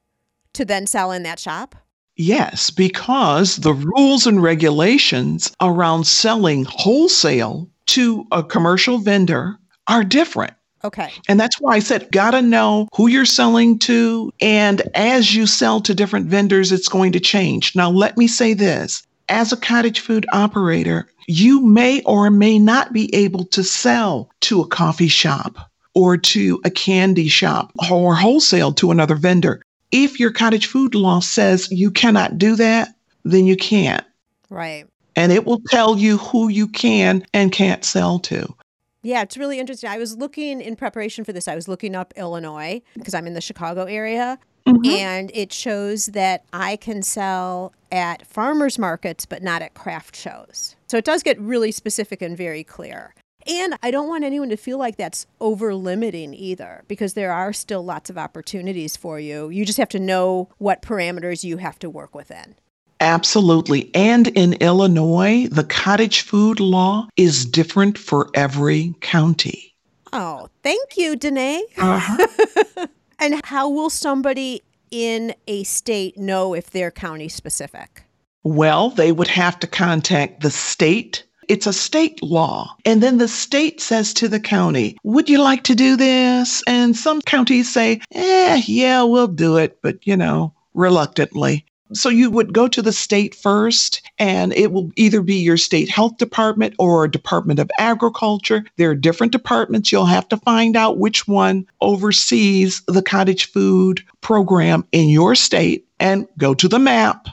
[0.53, 1.75] to then sell in that shop?
[2.15, 10.53] Yes, because the rules and regulations around selling wholesale to a commercial vendor are different.
[10.83, 11.11] Okay.
[11.27, 14.31] And that's why I said, gotta know who you're selling to.
[14.39, 17.75] And as you sell to different vendors, it's going to change.
[17.75, 22.91] Now, let me say this as a cottage food operator, you may or may not
[22.91, 25.57] be able to sell to a coffee shop
[25.93, 29.61] or to a candy shop or wholesale to another vendor.
[29.91, 32.89] If your cottage food law says you cannot do that,
[33.23, 34.05] then you can't.
[34.49, 34.85] Right.
[35.15, 38.55] And it will tell you who you can and can't sell to.
[39.01, 39.89] Yeah, it's really interesting.
[39.89, 43.33] I was looking in preparation for this, I was looking up Illinois because I'm in
[43.33, 44.37] the Chicago area.
[44.67, 44.85] Mm-hmm.
[44.91, 50.75] And it shows that I can sell at farmers markets, but not at craft shows.
[50.87, 53.15] So it does get really specific and very clear.
[53.47, 57.53] And I don't want anyone to feel like that's over limiting either, because there are
[57.53, 59.49] still lots of opportunities for you.
[59.49, 62.55] You just have to know what parameters you have to work within.
[62.99, 63.89] Absolutely.
[63.95, 69.73] And in Illinois, the cottage food law is different for every county.
[70.11, 71.63] Oh, thank you, Danae.
[71.77, 72.87] Uh-huh.
[73.19, 78.03] and how will somebody in a state know if they're county specific?
[78.43, 82.75] Well, they would have to contact the state it's a state law.
[82.85, 86.63] And then the state says to the county, Would you like to do this?
[86.67, 91.65] And some counties say, Eh, yeah, we'll do it, but you know, reluctantly.
[91.91, 95.89] So you would go to the state first, and it will either be your state
[95.89, 98.63] health department or Department of Agriculture.
[98.77, 99.91] There are different departments.
[99.91, 105.87] You'll have to find out which one oversees the cottage food program in your state
[105.99, 107.27] and go to the map.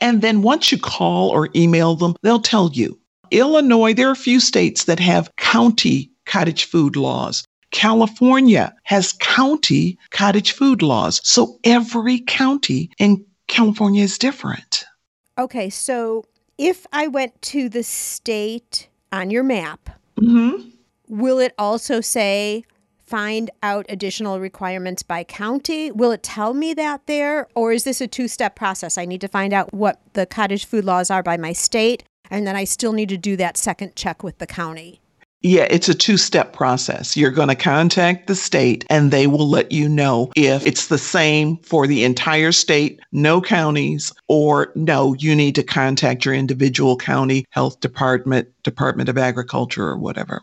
[0.00, 2.98] And then once you call or email them, they'll tell you
[3.34, 7.44] Illinois, there are a few states that have county cottage food laws.
[7.72, 11.20] California has county cottage food laws.
[11.24, 14.84] So every county in California is different.
[15.36, 16.24] Okay, so
[16.58, 20.68] if I went to the state on your map, mm-hmm.
[21.08, 22.64] will it also say
[23.04, 25.90] find out additional requirements by county?
[25.90, 27.48] Will it tell me that there?
[27.56, 28.96] Or is this a two step process?
[28.96, 32.46] I need to find out what the cottage food laws are by my state, and
[32.46, 35.00] then I still need to do that second check with the county.
[35.46, 37.18] Yeah, it's a two step process.
[37.18, 40.96] You're going to contact the state and they will let you know if it's the
[40.96, 46.96] same for the entire state, no counties, or no, you need to contact your individual
[46.96, 50.42] county health department, Department of Agriculture, or whatever.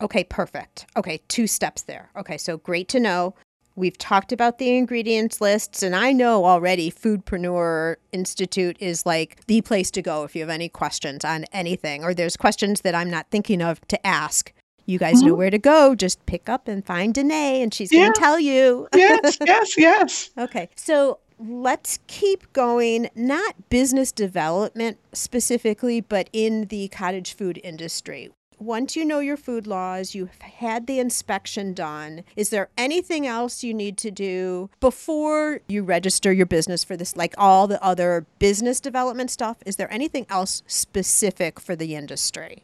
[0.00, 0.86] Okay, perfect.
[0.96, 2.10] Okay, two steps there.
[2.16, 3.34] Okay, so great to know.
[3.76, 9.60] We've talked about the ingredients lists, and I know already Foodpreneur Institute is like the
[9.60, 13.10] place to go if you have any questions on anything, or there's questions that I'm
[13.10, 14.50] not thinking of to ask.
[14.86, 15.28] You guys mm-hmm.
[15.28, 15.94] know where to go.
[15.94, 18.04] Just pick up and find Danae, and she's yeah.
[18.04, 18.88] going to tell you.
[18.94, 20.30] yes, yes, yes.
[20.38, 28.30] Okay, so let's keep going, not business development specifically, but in the cottage food industry
[28.58, 33.62] once you know your food laws, you've had the inspection done, is there anything else
[33.62, 38.26] you need to do before you register your business for this, like all the other
[38.38, 39.58] business development stuff?
[39.66, 42.62] Is there anything else specific for the industry?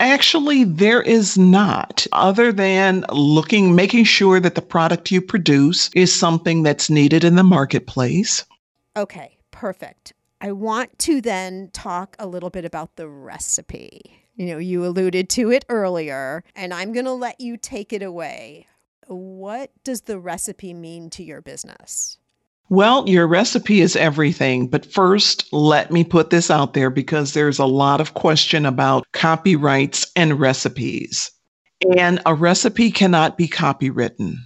[0.00, 6.12] Actually, there is not, other than looking, making sure that the product you produce is
[6.12, 8.44] something that's needed in the marketplace.
[8.96, 10.12] Okay, perfect.
[10.40, 14.23] I want to then talk a little bit about the recipe.
[14.36, 18.02] You know, you alluded to it earlier, and I'm going to let you take it
[18.02, 18.66] away.
[19.06, 22.18] What does the recipe mean to your business?
[22.68, 24.66] Well, your recipe is everything.
[24.68, 29.06] But first, let me put this out there because there's a lot of question about
[29.12, 31.30] copyrights and recipes.
[31.96, 34.36] And a recipe cannot be copywritten.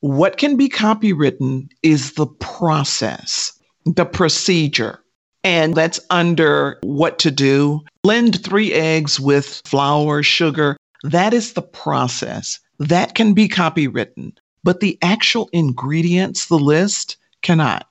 [0.00, 3.52] What can be copywritten is the process,
[3.86, 5.02] the procedure
[5.44, 7.80] and that's under what to do.
[8.02, 10.76] Blend three eggs with flour, sugar.
[11.02, 12.60] That is the process.
[12.78, 14.32] That can be copywritten,
[14.64, 17.86] but the actual ingredients, the list, cannot.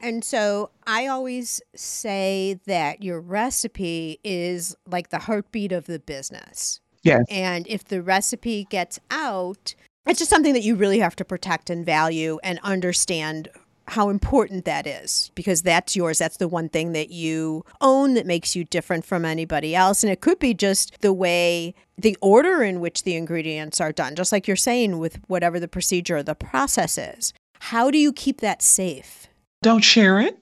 [0.00, 6.80] And so I always say that your recipe is like the heartbeat of the business.
[7.02, 7.24] Yes.
[7.30, 9.74] And if the recipe gets out,
[10.06, 13.48] it's just something that you really have to protect and value and understand
[13.86, 16.18] how important that is because that's yours.
[16.18, 20.02] That's the one thing that you own that makes you different from anybody else.
[20.02, 24.14] And it could be just the way, the order in which the ingredients are done,
[24.16, 27.32] just like you're saying with whatever the procedure or the process is.
[27.60, 29.26] How do you keep that safe?
[29.62, 30.38] Don't share it.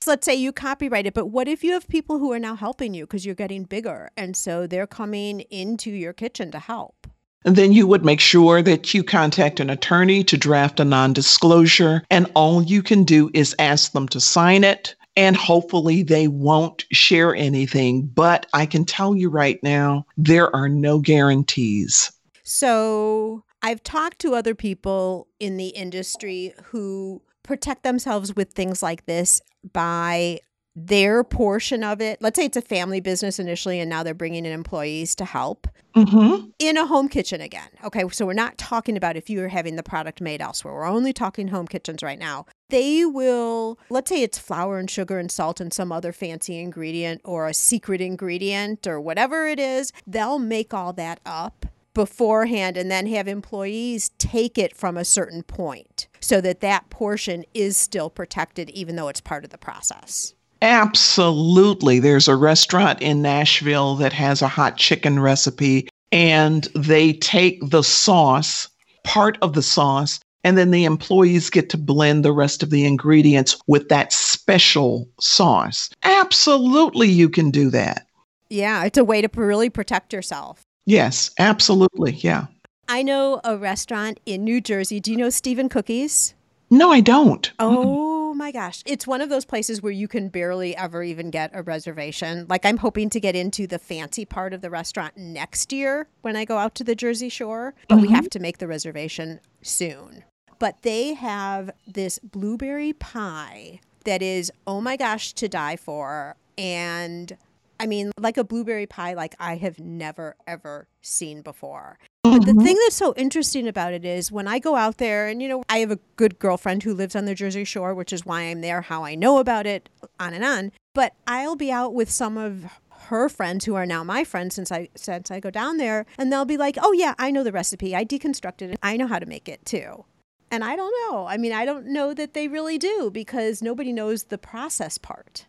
[0.00, 2.56] So let's say you copyright it, but what if you have people who are now
[2.56, 7.06] helping you because you're getting bigger and so they're coming into your kitchen to help?
[7.44, 11.12] And then you would make sure that you contact an attorney to draft a non
[11.12, 14.94] disclosure, and all you can do is ask them to sign it.
[15.16, 18.06] And hopefully, they won't share anything.
[18.06, 22.10] But I can tell you right now, there are no guarantees.
[22.42, 29.06] So, I've talked to other people in the industry who protect themselves with things like
[29.06, 29.40] this
[29.72, 30.40] by
[30.76, 32.20] their portion of it.
[32.20, 35.68] Let's say it's a family business initially, and now they're bringing in employees to help
[35.94, 36.48] Mm-hmm.
[36.58, 37.68] in a home kitchen again.
[37.84, 40.74] Okay, so we're not talking about if you're having the product made elsewhere.
[40.74, 42.46] We're only talking home kitchens right now.
[42.68, 47.20] They will, let's say it's flour and sugar and salt and some other fancy ingredient
[47.24, 51.64] or a secret ingredient or whatever it is, they'll make all that up
[51.94, 57.44] beforehand and then have employees take it from a certain point so that that portion
[57.54, 60.34] is still protected even though it's part of the process.
[60.64, 61.98] Absolutely.
[61.98, 67.82] There's a restaurant in Nashville that has a hot chicken recipe, and they take the
[67.82, 68.66] sauce,
[69.04, 72.86] part of the sauce, and then the employees get to blend the rest of the
[72.86, 75.90] ingredients with that special sauce.
[76.02, 78.06] Absolutely, you can do that.
[78.48, 80.62] Yeah, it's a way to really protect yourself.
[80.86, 82.12] Yes, absolutely.
[82.12, 82.46] Yeah.
[82.88, 84.98] I know a restaurant in New Jersey.
[84.98, 86.32] Do you know Stephen Cookies?
[86.74, 87.52] No, I don't.
[87.60, 88.82] Oh my gosh.
[88.84, 92.46] It's one of those places where you can barely ever even get a reservation.
[92.48, 96.34] Like, I'm hoping to get into the fancy part of the restaurant next year when
[96.34, 98.30] I go out to the Jersey Shore, but we have mm-hmm.
[98.30, 100.24] to make the reservation soon.
[100.58, 106.34] But they have this blueberry pie that is, oh my gosh, to die for.
[106.58, 107.36] And
[107.78, 112.00] I mean, like a blueberry pie, like I have never, ever seen before.
[112.24, 112.64] But the mm-hmm.
[112.64, 115.62] thing that's so interesting about it is when I go out there, and you know,
[115.68, 118.62] I have a good girlfriend who lives on the Jersey Shore, which is why I'm
[118.62, 120.72] there, how I know about it, on and on.
[120.94, 122.64] But I'll be out with some of
[123.08, 126.32] her friends who are now my friends since I since I go down there, and
[126.32, 127.94] they'll be like, "Oh yeah, I know the recipe.
[127.94, 128.78] I deconstructed it.
[128.82, 130.06] I know how to make it too."
[130.50, 131.26] And I don't know.
[131.26, 135.44] I mean, I don't know that they really do because nobody knows the process part.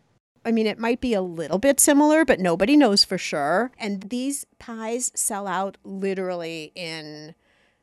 [0.46, 3.72] I mean, it might be a little bit similar, but nobody knows for sure.
[3.78, 7.34] And these pies sell out literally in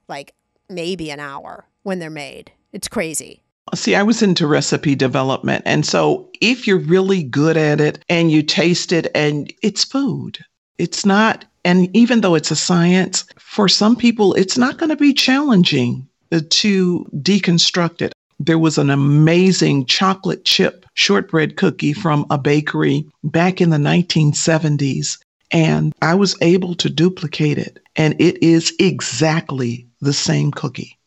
[0.08, 0.34] like
[0.70, 2.54] maybe an hour when they're made.
[2.72, 3.44] It's crazy.
[3.76, 5.64] See, I was into recipe development.
[5.66, 10.40] And so if you're really good at it and you taste it and it's food,
[10.78, 14.96] it's not, and even though it's a science, for some people, it's not going to
[14.96, 18.14] be challenging to deconstruct it.
[18.40, 25.18] There was an amazing chocolate chip shortbread cookie from a bakery back in the 1970s,
[25.52, 27.80] and I was able to duplicate it.
[27.96, 30.98] And it is exactly the same cookie.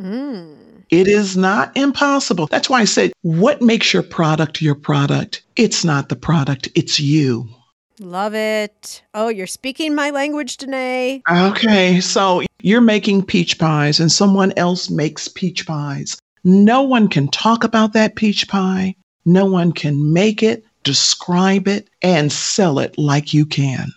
[0.00, 0.84] Mm.
[0.90, 2.46] It is not impossible.
[2.46, 5.42] That's why I said, what makes your product your product?
[5.56, 7.48] It's not the product, it's you.
[7.98, 9.02] Love it.
[9.14, 11.22] Oh, you're speaking my language, Danae.
[11.30, 16.16] Okay, so you're making peach pies and someone else makes peach pies.
[16.44, 18.94] No one can talk about that peach pie.
[19.26, 23.88] No one can make it, describe it, and sell it like you can.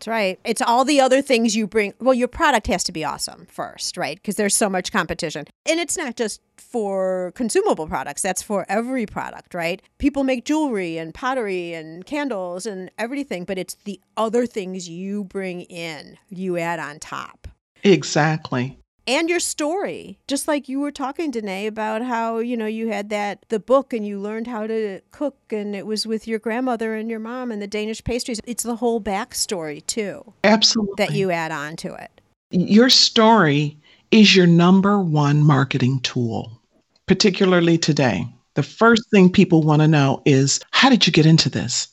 [0.00, 0.40] That's right.
[0.44, 1.92] It's all the other things you bring.
[2.00, 4.16] Well, your product has to be awesome first, right?
[4.16, 5.46] Because there's so much competition.
[5.66, 9.82] And it's not just for consumable products, that's for every product, right?
[9.98, 15.24] People make jewelry and pottery and candles and everything, but it's the other things you
[15.24, 17.46] bring in, you add on top.
[17.82, 18.79] Exactly.
[19.06, 23.10] And your story just like you were talking Danae about how you know you had
[23.10, 26.94] that the book and you learned how to cook and it was with your grandmother
[26.94, 30.94] and your mom and the danish pastries it's the whole backstory too Absolutely.
[30.98, 32.20] that you add on to it
[32.50, 33.76] Your story
[34.10, 36.60] is your number one marketing tool,
[37.06, 38.26] particularly today.
[38.54, 41.88] The first thing people want to know is how did you get into this?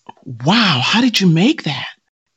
[0.45, 1.87] Wow, how did you make that?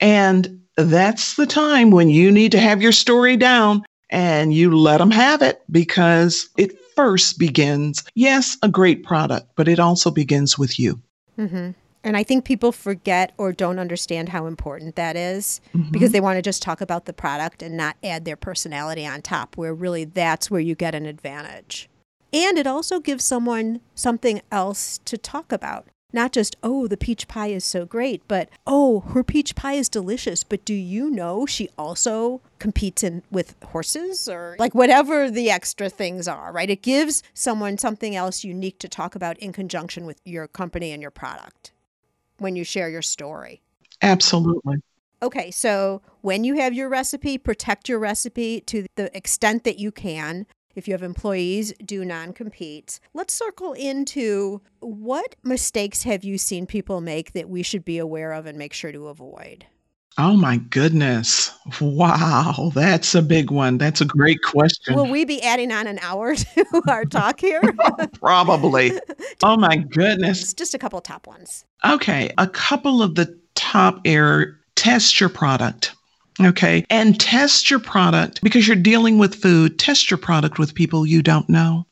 [0.01, 4.99] And that's the time when you need to have your story down and you let
[4.99, 10.59] them have it because it first begins, yes, a great product, but it also begins
[10.59, 11.01] with you.
[11.39, 11.71] Mm-hmm.
[12.05, 16.37] and i think people forget or don't understand how important that is because they want
[16.37, 20.05] to just talk about the product and not add their personality on top where really
[20.05, 21.89] that's where you get an advantage
[22.35, 27.29] and it also gives someone something else to talk about not just oh the peach
[27.29, 31.47] pie is so great but oh her peach pie is delicious but do you know
[31.47, 36.83] she also competes in with horses or like whatever the extra things are right it
[36.83, 41.11] gives someone something else unique to talk about in conjunction with your company and your
[41.11, 41.73] product
[42.39, 43.61] when you share your story
[44.03, 44.77] Absolutely.
[45.23, 49.93] Okay, so when you have your recipe, protect your recipe to the extent that you
[49.93, 50.47] can.
[50.75, 53.01] If you have employees, do non compete.
[53.13, 58.33] Let's circle into what mistakes have you seen people make that we should be aware
[58.33, 59.67] of and make sure to avoid?
[60.19, 61.53] Oh my goodness.
[61.81, 63.79] Wow, that's a big one.
[63.79, 64.95] That's a great question.
[64.95, 67.61] Will we be adding on an hour to our talk here?
[67.83, 68.93] Oh, probably.
[69.43, 70.53] Oh my goodness.
[70.53, 71.65] Just a couple top ones.
[71.87, 75.95] Okay, a couple of the top air test your product.
[76.41, 79.79] Okay, and test your product because you're dealing with food.
[79.79, 81.87] Test your product with people you don't know.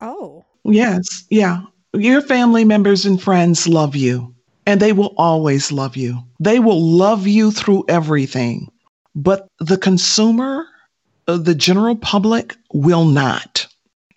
[0.00, 0.44] Oh.
[0.64, 1.62] Yes, yeah.
[1.94, 4.34] Your family members and friends love you
[4.66, 6.22] and they will always love you.
[6.40, 8.70] They will love you through everything.
[9.14, 10.66] But the consumer,
[11.28, 13.66] uh, the general public, will not.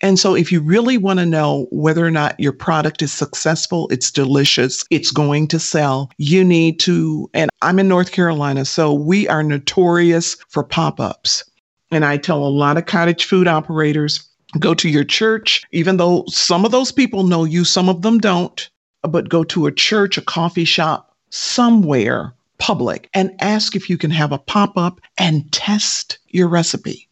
[0.00, 3.88] And so, if you really want to know whether or not your product is successful,
[3.90, 7.28] it's delicious, it's going to sell, you need to.
[7.34, 11.44] And I'm in North Carolina, so we are notorious for pop ups.
[11.90, 14.22] And I tell a lot of cottage food operators
[14.58, 18.18] go to your church, even though some of those people know you, some of them
[18.18, 18.68] don't
[19.02, 24.10] but go to a church, a coffee shop, somewhere public and ask if you can
[24.10, 27.08] have a pop up and test your recipe.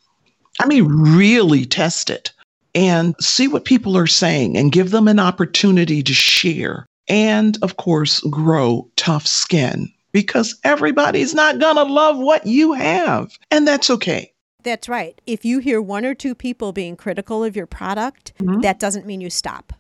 [0.59, 2.33] I mean, really test it
[2.77, 6.87] and see what people are saying and give them an opportunity to share.
[7.09, 13.37] And of course, grow tough skin because everybody's not going to love what you have.
[13.51, 14.33] And that's okay.
[14.63, 15.19] That's right.
[15.27, 18.61] If you hear one or two people being critical of your product, mm-hmm.
[18.61, 19.73] that doesn't mean you stop.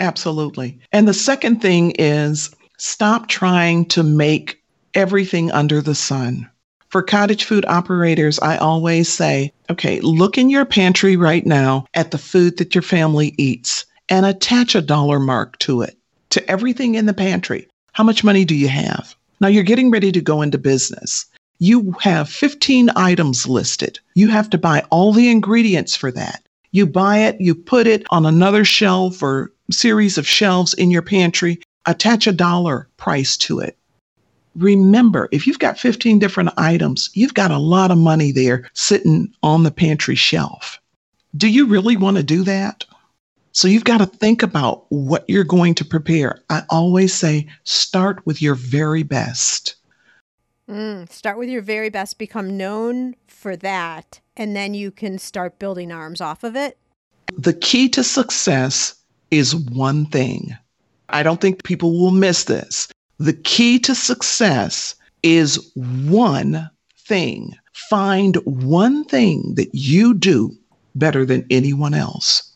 [0.00, 0.78] Absolutely.
[0.92, 4.60] And the second thing is stop trying to make
[4.94, 6.49] everything under the sun.
[6.90, 12.10] For cottage food operators, I always say, okay, look in your pantry right now at
[12.10, 15.96] the food that your family eats and attach a dollar mark to it,
[16.30, 17.68] to everything in the pantry.
[17.92, 19.14] How much money do you have?
[19.40, 21.26] Now you're getting ready to go into business.
[21.60, 24.00] You have 15 items listed.
[24.14, 26.42] You have to buy all the ingredients for that.
[26.72, 31.02] You buy it, you put it on another shelf or series of shelves in your
[31.02, 33.76] pantry, attach a dollar price to it.
[34.56, 39.32] Remember, if you've got 15 different items, you've got a lot of money there sitting
[39.42, 40.80] on the pantry shelf.
[41.36, 42.84] Do you really want to do that?
[43.52, 46.40] So you've got to think about what you're going to prepare.
[46.50, 49.76] I always say start with your very best.
[50.68, 55.58] Mm, start with your very best, become known for that, and then you can start
[55.58, 56.78] building arms off of it.
[57.36, 58.94] The key to success
[59.32, 60.56] is one thing.
[61.08, 62.88] I don't think people will miss this.
[63.20, 67.54] The key to success is one thing.
[67.74, 70.56] Find one thing that you do
[70.94, 72.50] better than anyone else.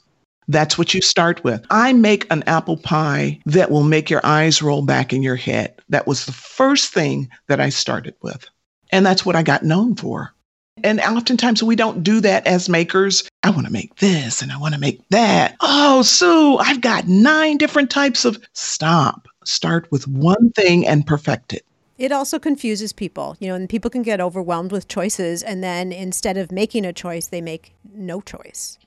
[0.48, 1.66] That's what you start with.
[1.68, 5.78] I make an apple pie that will make your eyes roll back in your head.
[5.90, 8.48] That was the first thing that I started with.
[8.90, 10.34] And that's what I got known for.
[10.82, 13.28] And oftentimes we don't do that as makers.
[13.42, 15.56] I want to make this and I want to make that.
[15.60, 18.42] Oh, Sue, I've got nine different types of.
[18.54, 19.28] Stop.
[19.44, 21.64] Start with one thing and perfect it.
[21.96, 25.42] It also confuses people, you know, and people can get overwhelmed with choices.
[25.42, 28.78] And then instead of making a choice, they make no choice.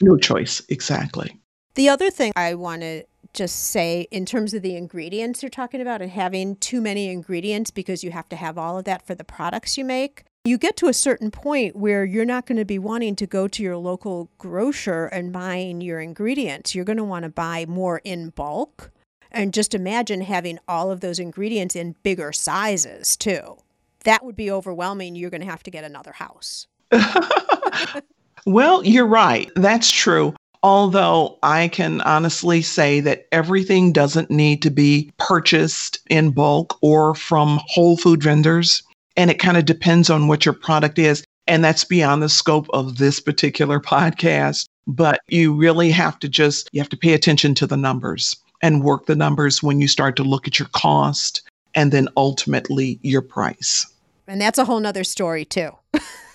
[0.00, 1.38] No choice, exactly.
[1.74, 3.04] The other thing I want to
[3.34, 7.70] just say in terms of the ingredients you're talking about and having too many ingredients
[7.70, 10.76] because you have to have all of that for the products you make you get
[10.76, 13.78] to a certain point where you're not going to be wanting to go to your
[13.78, 16.74] local grocer and buying your ingredients.
[16.74, 18.90] You're going to want to buy more in bulk.
[19.34, 23.56] And just imagine having all of those ingredients in bigger sizes, too.
[24.04, 25.16] That would be overwhelming.
[25.16, 26.68] You're going to have to get another house.
[28.46, 29.50] well, you're right.
[29.56, 30.36] That's true.
[30.62, 37.16] Although I can honestly say that everything doesn't need to be purchased in bulk or
[37.16, 38.84] from whole food vendors.
[39.16, 41.24] And it kind of depends on what your product is.
[41.48, 44.68] And that's beyond the scope of this particular podcast.
[44.86, 48.82] But you really have to just, you have to pay attention to the numbers and
[48.82, 51.42] work the numbers when you start to look at your cost
[51.74, 53.86] and then ultimately your price.
[54.26, 55.70] And that's a whole nother story too.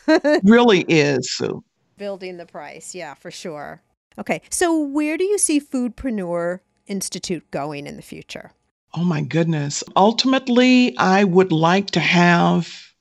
[0.44, 1.64] really is, Sue.
[1.98, 2.94] Building the price.
[2.94, 3.82] Yeah, for sure.
[4.20, 4.44] Okay.
[4.52, 8.52] So where do you see Foodpreneur Institute going in the future?
[8.94, 9.84] Oh my goodness.
[9.96, 12.94] Ultimately, I would like to have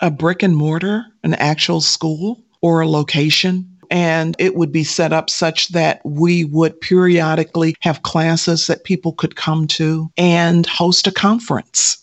[0.00, 3.69] a brick and mortar, an actual school or a location.
[3.90, 9.12] And it would be set up such that we would periodically have classes that people
[9.12, 11.96] could come to and host a conference.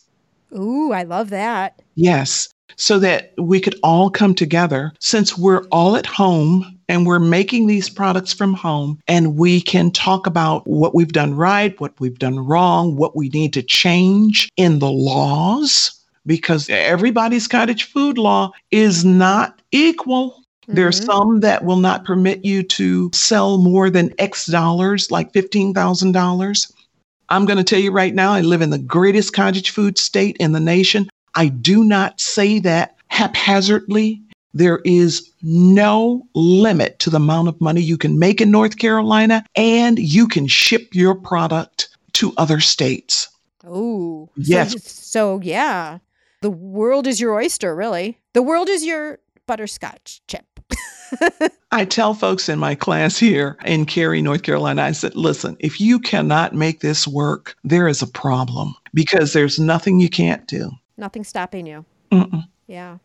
[0.53, 1.81] Ooh, I love that.
[1.95, 7.19] Yes so that we could all come together since we're all at home and we're
[7.19, 11.99] making these products from home and we can talk about what we've done right, what
[11.99, 15.93] we've done wrong, what we need to change in the laws
[16.25, 20.36] because everybody's cottage food law is not equal.
[20.67, 21.05] There are Mhm.
[21.05, 26.71] some that will not permit you to sell more than X dollars, like $15,000.
[27.29, 30.35] I'm going to tell you right now, I live in the greatest cottage food state
[30.39, 31.09] in the nation.
[31.35, 34.21] I do not say that haphazardly.
[34.53, 39.45] There is no limit to the amount of money you can make in North Carolina,
[39.55, 43.27] and you can ship your product to other states.
[43.65, 44.71] Oh, Yes.
[44.71, 45.99] So, so yeah,
[46.41, 48.17] the world is your oyster, really.
[48.33, 50.46] The world is your butterscotch chip.
[51.71, 55.79] I tell folks in my class here in Cary, North Carolina, I said, listen, if
[55.79, 60.71] you cannot make this work, there is a problem because there's nothing you can't do.
[60.97, 61.85] Nothing stopping you.
[62.11, 62.47] Mm-mm.
[62.67, 62.97] Yeah.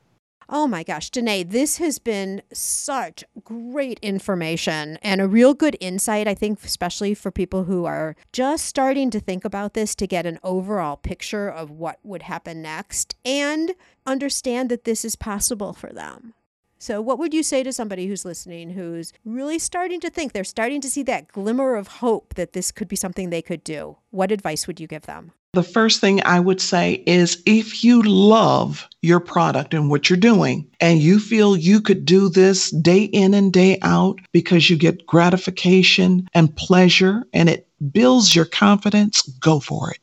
[0.49, 6.29] Oh my gosh, Danae, this has been such great information and a real good insight,
[6.29, 10.27] I think, especially for people who are just starting to think about this to get
[10.27, 13.73] an overall picture of what would happen next and
[14.07, 16.35] understand that this is possible for them.
[16.83, 20.43] So, what would you say to somebody who's listening who's really starting to think, they're
[20.43, 23.97] starting to see that glimmer of hope that this could be something they could do?
[24.11, 25.31] What advice would you give them?
[25.53, 30.17] The first thing I would say is if you love your product and what you're
[30.17, 34.77] doing, and you feel you could do this day in and day out because you
[34.77, 39.99] get gratification and pleasure and it builds your confidence, go for it.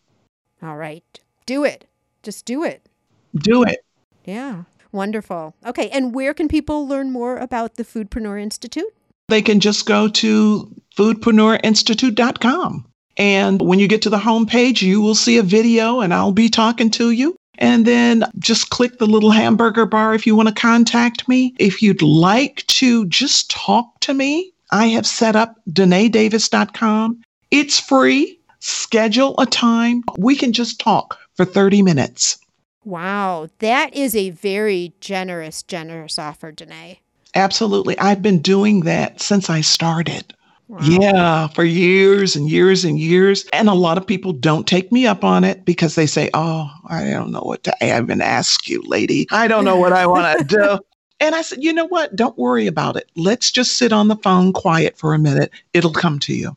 [0.64, 1.04] All right,
[1.46, 1.84] do it.
[2.24, 2.88] Just do it.
[3.36, 3.84] Do it.
[4.24, 4.64] Yeah.
[4.92, 5.56] Wonderful.
[5.66, 5.90] Okay.
[5.90, 8.94] And where can people learn more about the Foodpreneur Institute?
[9.28, 12.86] They can just go to foodpreneurinstitute.com.
[13.18, 16.50] And when you get to the homepage, you will see a video and I'll be
[16.50, 17.36] talking to you.
[17.58, 21.54] And then just click the little hamburger bar if you want to contact me.
[21.60, 27.22] If you'd like to just talk to me, I have set up DanaeDavis.com.
[27.52, 28.40] It's free.
[28.60, 30.04] Schedule a time.
[30.18, 32.40] We can just talk for 30 minutes.
[32.84, 33.50] Wow.
[33.60, 37.00] That is a very generous, generous offer, Danae.
[37.36, 37.98] Absolutely.
[38.00, 40.34] I've been doing that since I started.
[40.68, 40.80] Wow.
[40.82, 43.46] Yeah, for years and years and years.
[43.54, 46.70] And a lot of people don't take me up on it because they say, Oh,
[46.88, 49.28] I don't know what to even ask you, lady.
[49.32, 50.80] I don't know what I want to do.
[51.20, 52.16] And I said, You know what?
[52.16, 53.10] Don't worry about it.
[53.16, 55.52] Let's just sit on the phone quiet for a minute.
[55.74, 56.56] It'll come to you.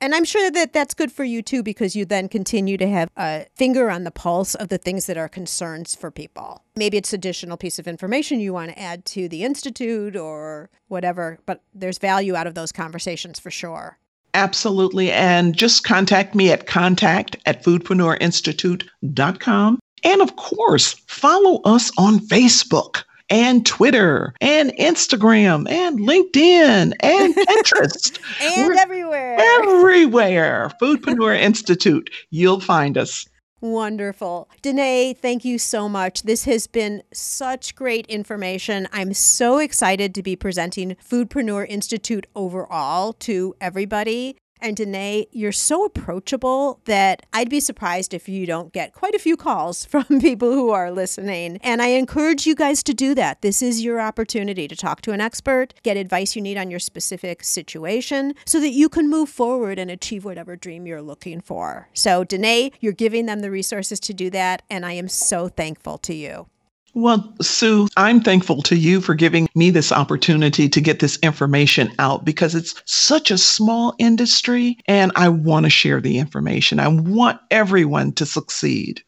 [0.00, 3.10] And I'm sure that that's good for you too, because you then continue to have
[3.16, 6.62] a finger on the pulse of the things that are concerns for people.
[6.76, 11.40] Maybe it's additional piece of information you want to add to the Institute or whatever,
[11.46, 13.98] but there's value out of those conversations for sure.
[14.34, 15.10] Absolutely.
[15.10, 19.78] And just contact me at contact at foodpreneurinstitute.com.
[20.04, 28.18] And of course, follow us on Facebook and Twitter and Instagram and LinkedIn and Pinterest.
[28.40, 29.36] And We're everywhere.
[29.38, 30.70] Everywhere.
[30.80, 32.10] Foodpreneur Institute.
[32.30, 33.26] You'll find us.
[33.60, 34.48] Wonderful.
[34.62, 36.22] Danae, thank you so much.
[36.22, 38.86] This has been such great information.
[38.92, 44.36] I'm so excited to be presenting Foodpreneur Institute overall to everybody.
[44.60, 49.18] And Danae, you're so approachable that I'd be surprised if you don't get quite a
[49.18, 51.58] few calls from people who are listening.
[51.62, 53.42] And I encourage you guys to do that.
[53.42, 56.80] This is your opportunity to talk to an expert, get advice you need on your
[56.80, 61.88] specific situation so that you can move forward and achieve whatever dream you're looking for.
[61.92, 64.62] So, Danae, you're giving them the resources to do that.
[64.70, 66.46] And I am so thankful to you.
[66.94, 71.92] Well, Sue, I'm thankful to you for giving me this opportunity to get this information
[71.98, 76.80] out because it's such a small industry and I want to share the information.
[76.80, 79.02] I want everyone to succeed.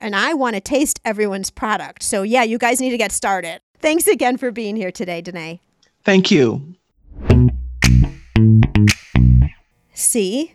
[0.00, 2.02] And I want to taste everyone's product.
[2.02, 3.60] So, yeah, you guys need to get started.
[3.78, 5.60] Thanks again for being here today, Danae.
[6.04, 6.74] Thank you.
[9.92, 10.54] See?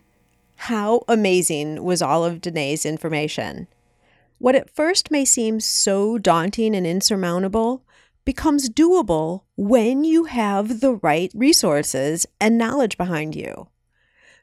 [0.56, 3.68] How amazing was all of Danae's information?
[4.44, 7.82] What at first may seem so daunting and insurmountable
[8.26, 13.68] becomes doable when you have the right resources and knowledge behind you.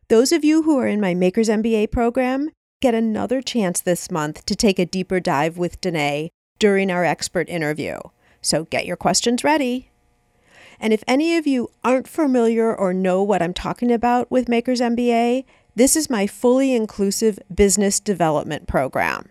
[0.07, 2.49] Those of you who are in my Makers MBA program
[2.81, 7.47] get another chance this month to take a deeper dive with Danae during our expert
[7.47, 7.99] interview.
[8.41, 9.91] So get your questions ready.
[10.79, 14.81] And if any of you aren't familiar or know what I'm talking about with Makers
[14.81, 15.45] MBA,
[15.75, 19.29] this is my fully inclusive business development program.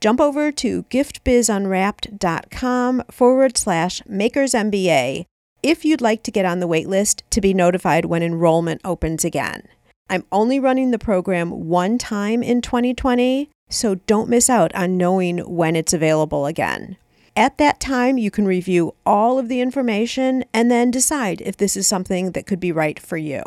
[0.00, 5.26] Jump over to giftbizunwrapped.com forward slash Makers MBA
[5.62, 9.68] if you'd like to get on the waitlist to be notified when enrollment opens again.
[10.08, 15.40] I'm only running the program one time in 2020, so don't miss out on knowing
[15.40, 16.96] when it's available again.
[17.36, 21.76] At that time, you can review all of the information and then decide if this
[21.76, 23.42] is something that could be right for you.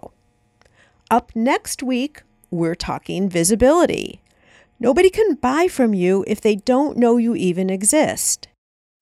[1.12, 4.23] Up next week, we're talking visibility.
[4.84, 8.50] Nobody can buy from you if they don't know you even exist.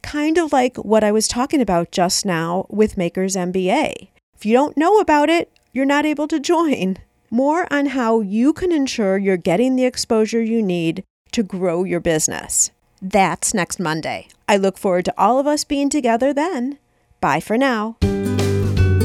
[0.03, 4.09] kind of like what I was talking about just now with Makers MBA.
[4.35, 6.97] If you don't know about it, you're not able to join.
[7.31, 11.99] More on how you can ensure you're getting the exposure you need to grow your
[11.99, 12.71] business.
[13.01, 14.27] That's next Monday.
[14.47, 16.77] I look forward to all of us being together then.
[17.21, 17.97] Bye for now.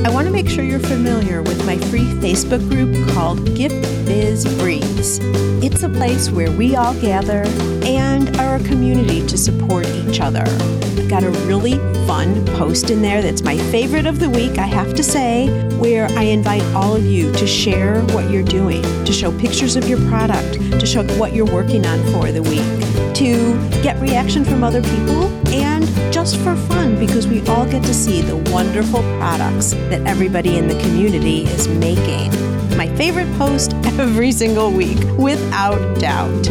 [0.04, 4.44] I want to make sure you're familiar with my free Facebook group called Gift Biz
[4.58, 5.20] Breeze.
[5.62, 7.44] It's a place where we all gather
[7.84, 10.44] and are a community to support each other.
[10.46, 11.76] I've got a really
[12.06, 16.06] fun post in there that's my favorite of the week, I have to say, where
[16.10, 19.98] I invite all of you to share what you're doing, to show pictures of your
[20.08, 24.82] product, to show what you're working on for the week, to get reaction from other
[24.82, 25.75] people, and
[26.12, 30.68] just for fun because we all get to see the wonderful products that everybody in
[30.68, 32.30] the community is making.
[32.76, 36.48] My favorite post every single week, without doubt.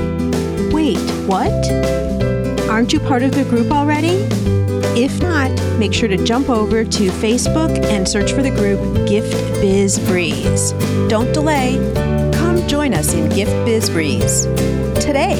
[0.74, 0.98] Wait,
[1.28, 1.52] what?
[2.70, 4.28] Aren't you part of the group already?
[4.98, 9.34] If not, make sure to jump over to Facebook and search for the group Gift
[9.62, 10.72] Biz Breeze.
[11.10, 11.76] Don't delay.
[12.34, 14.46] Come join us in Gift Biz Breeze.
[15.04, 15.36] Today,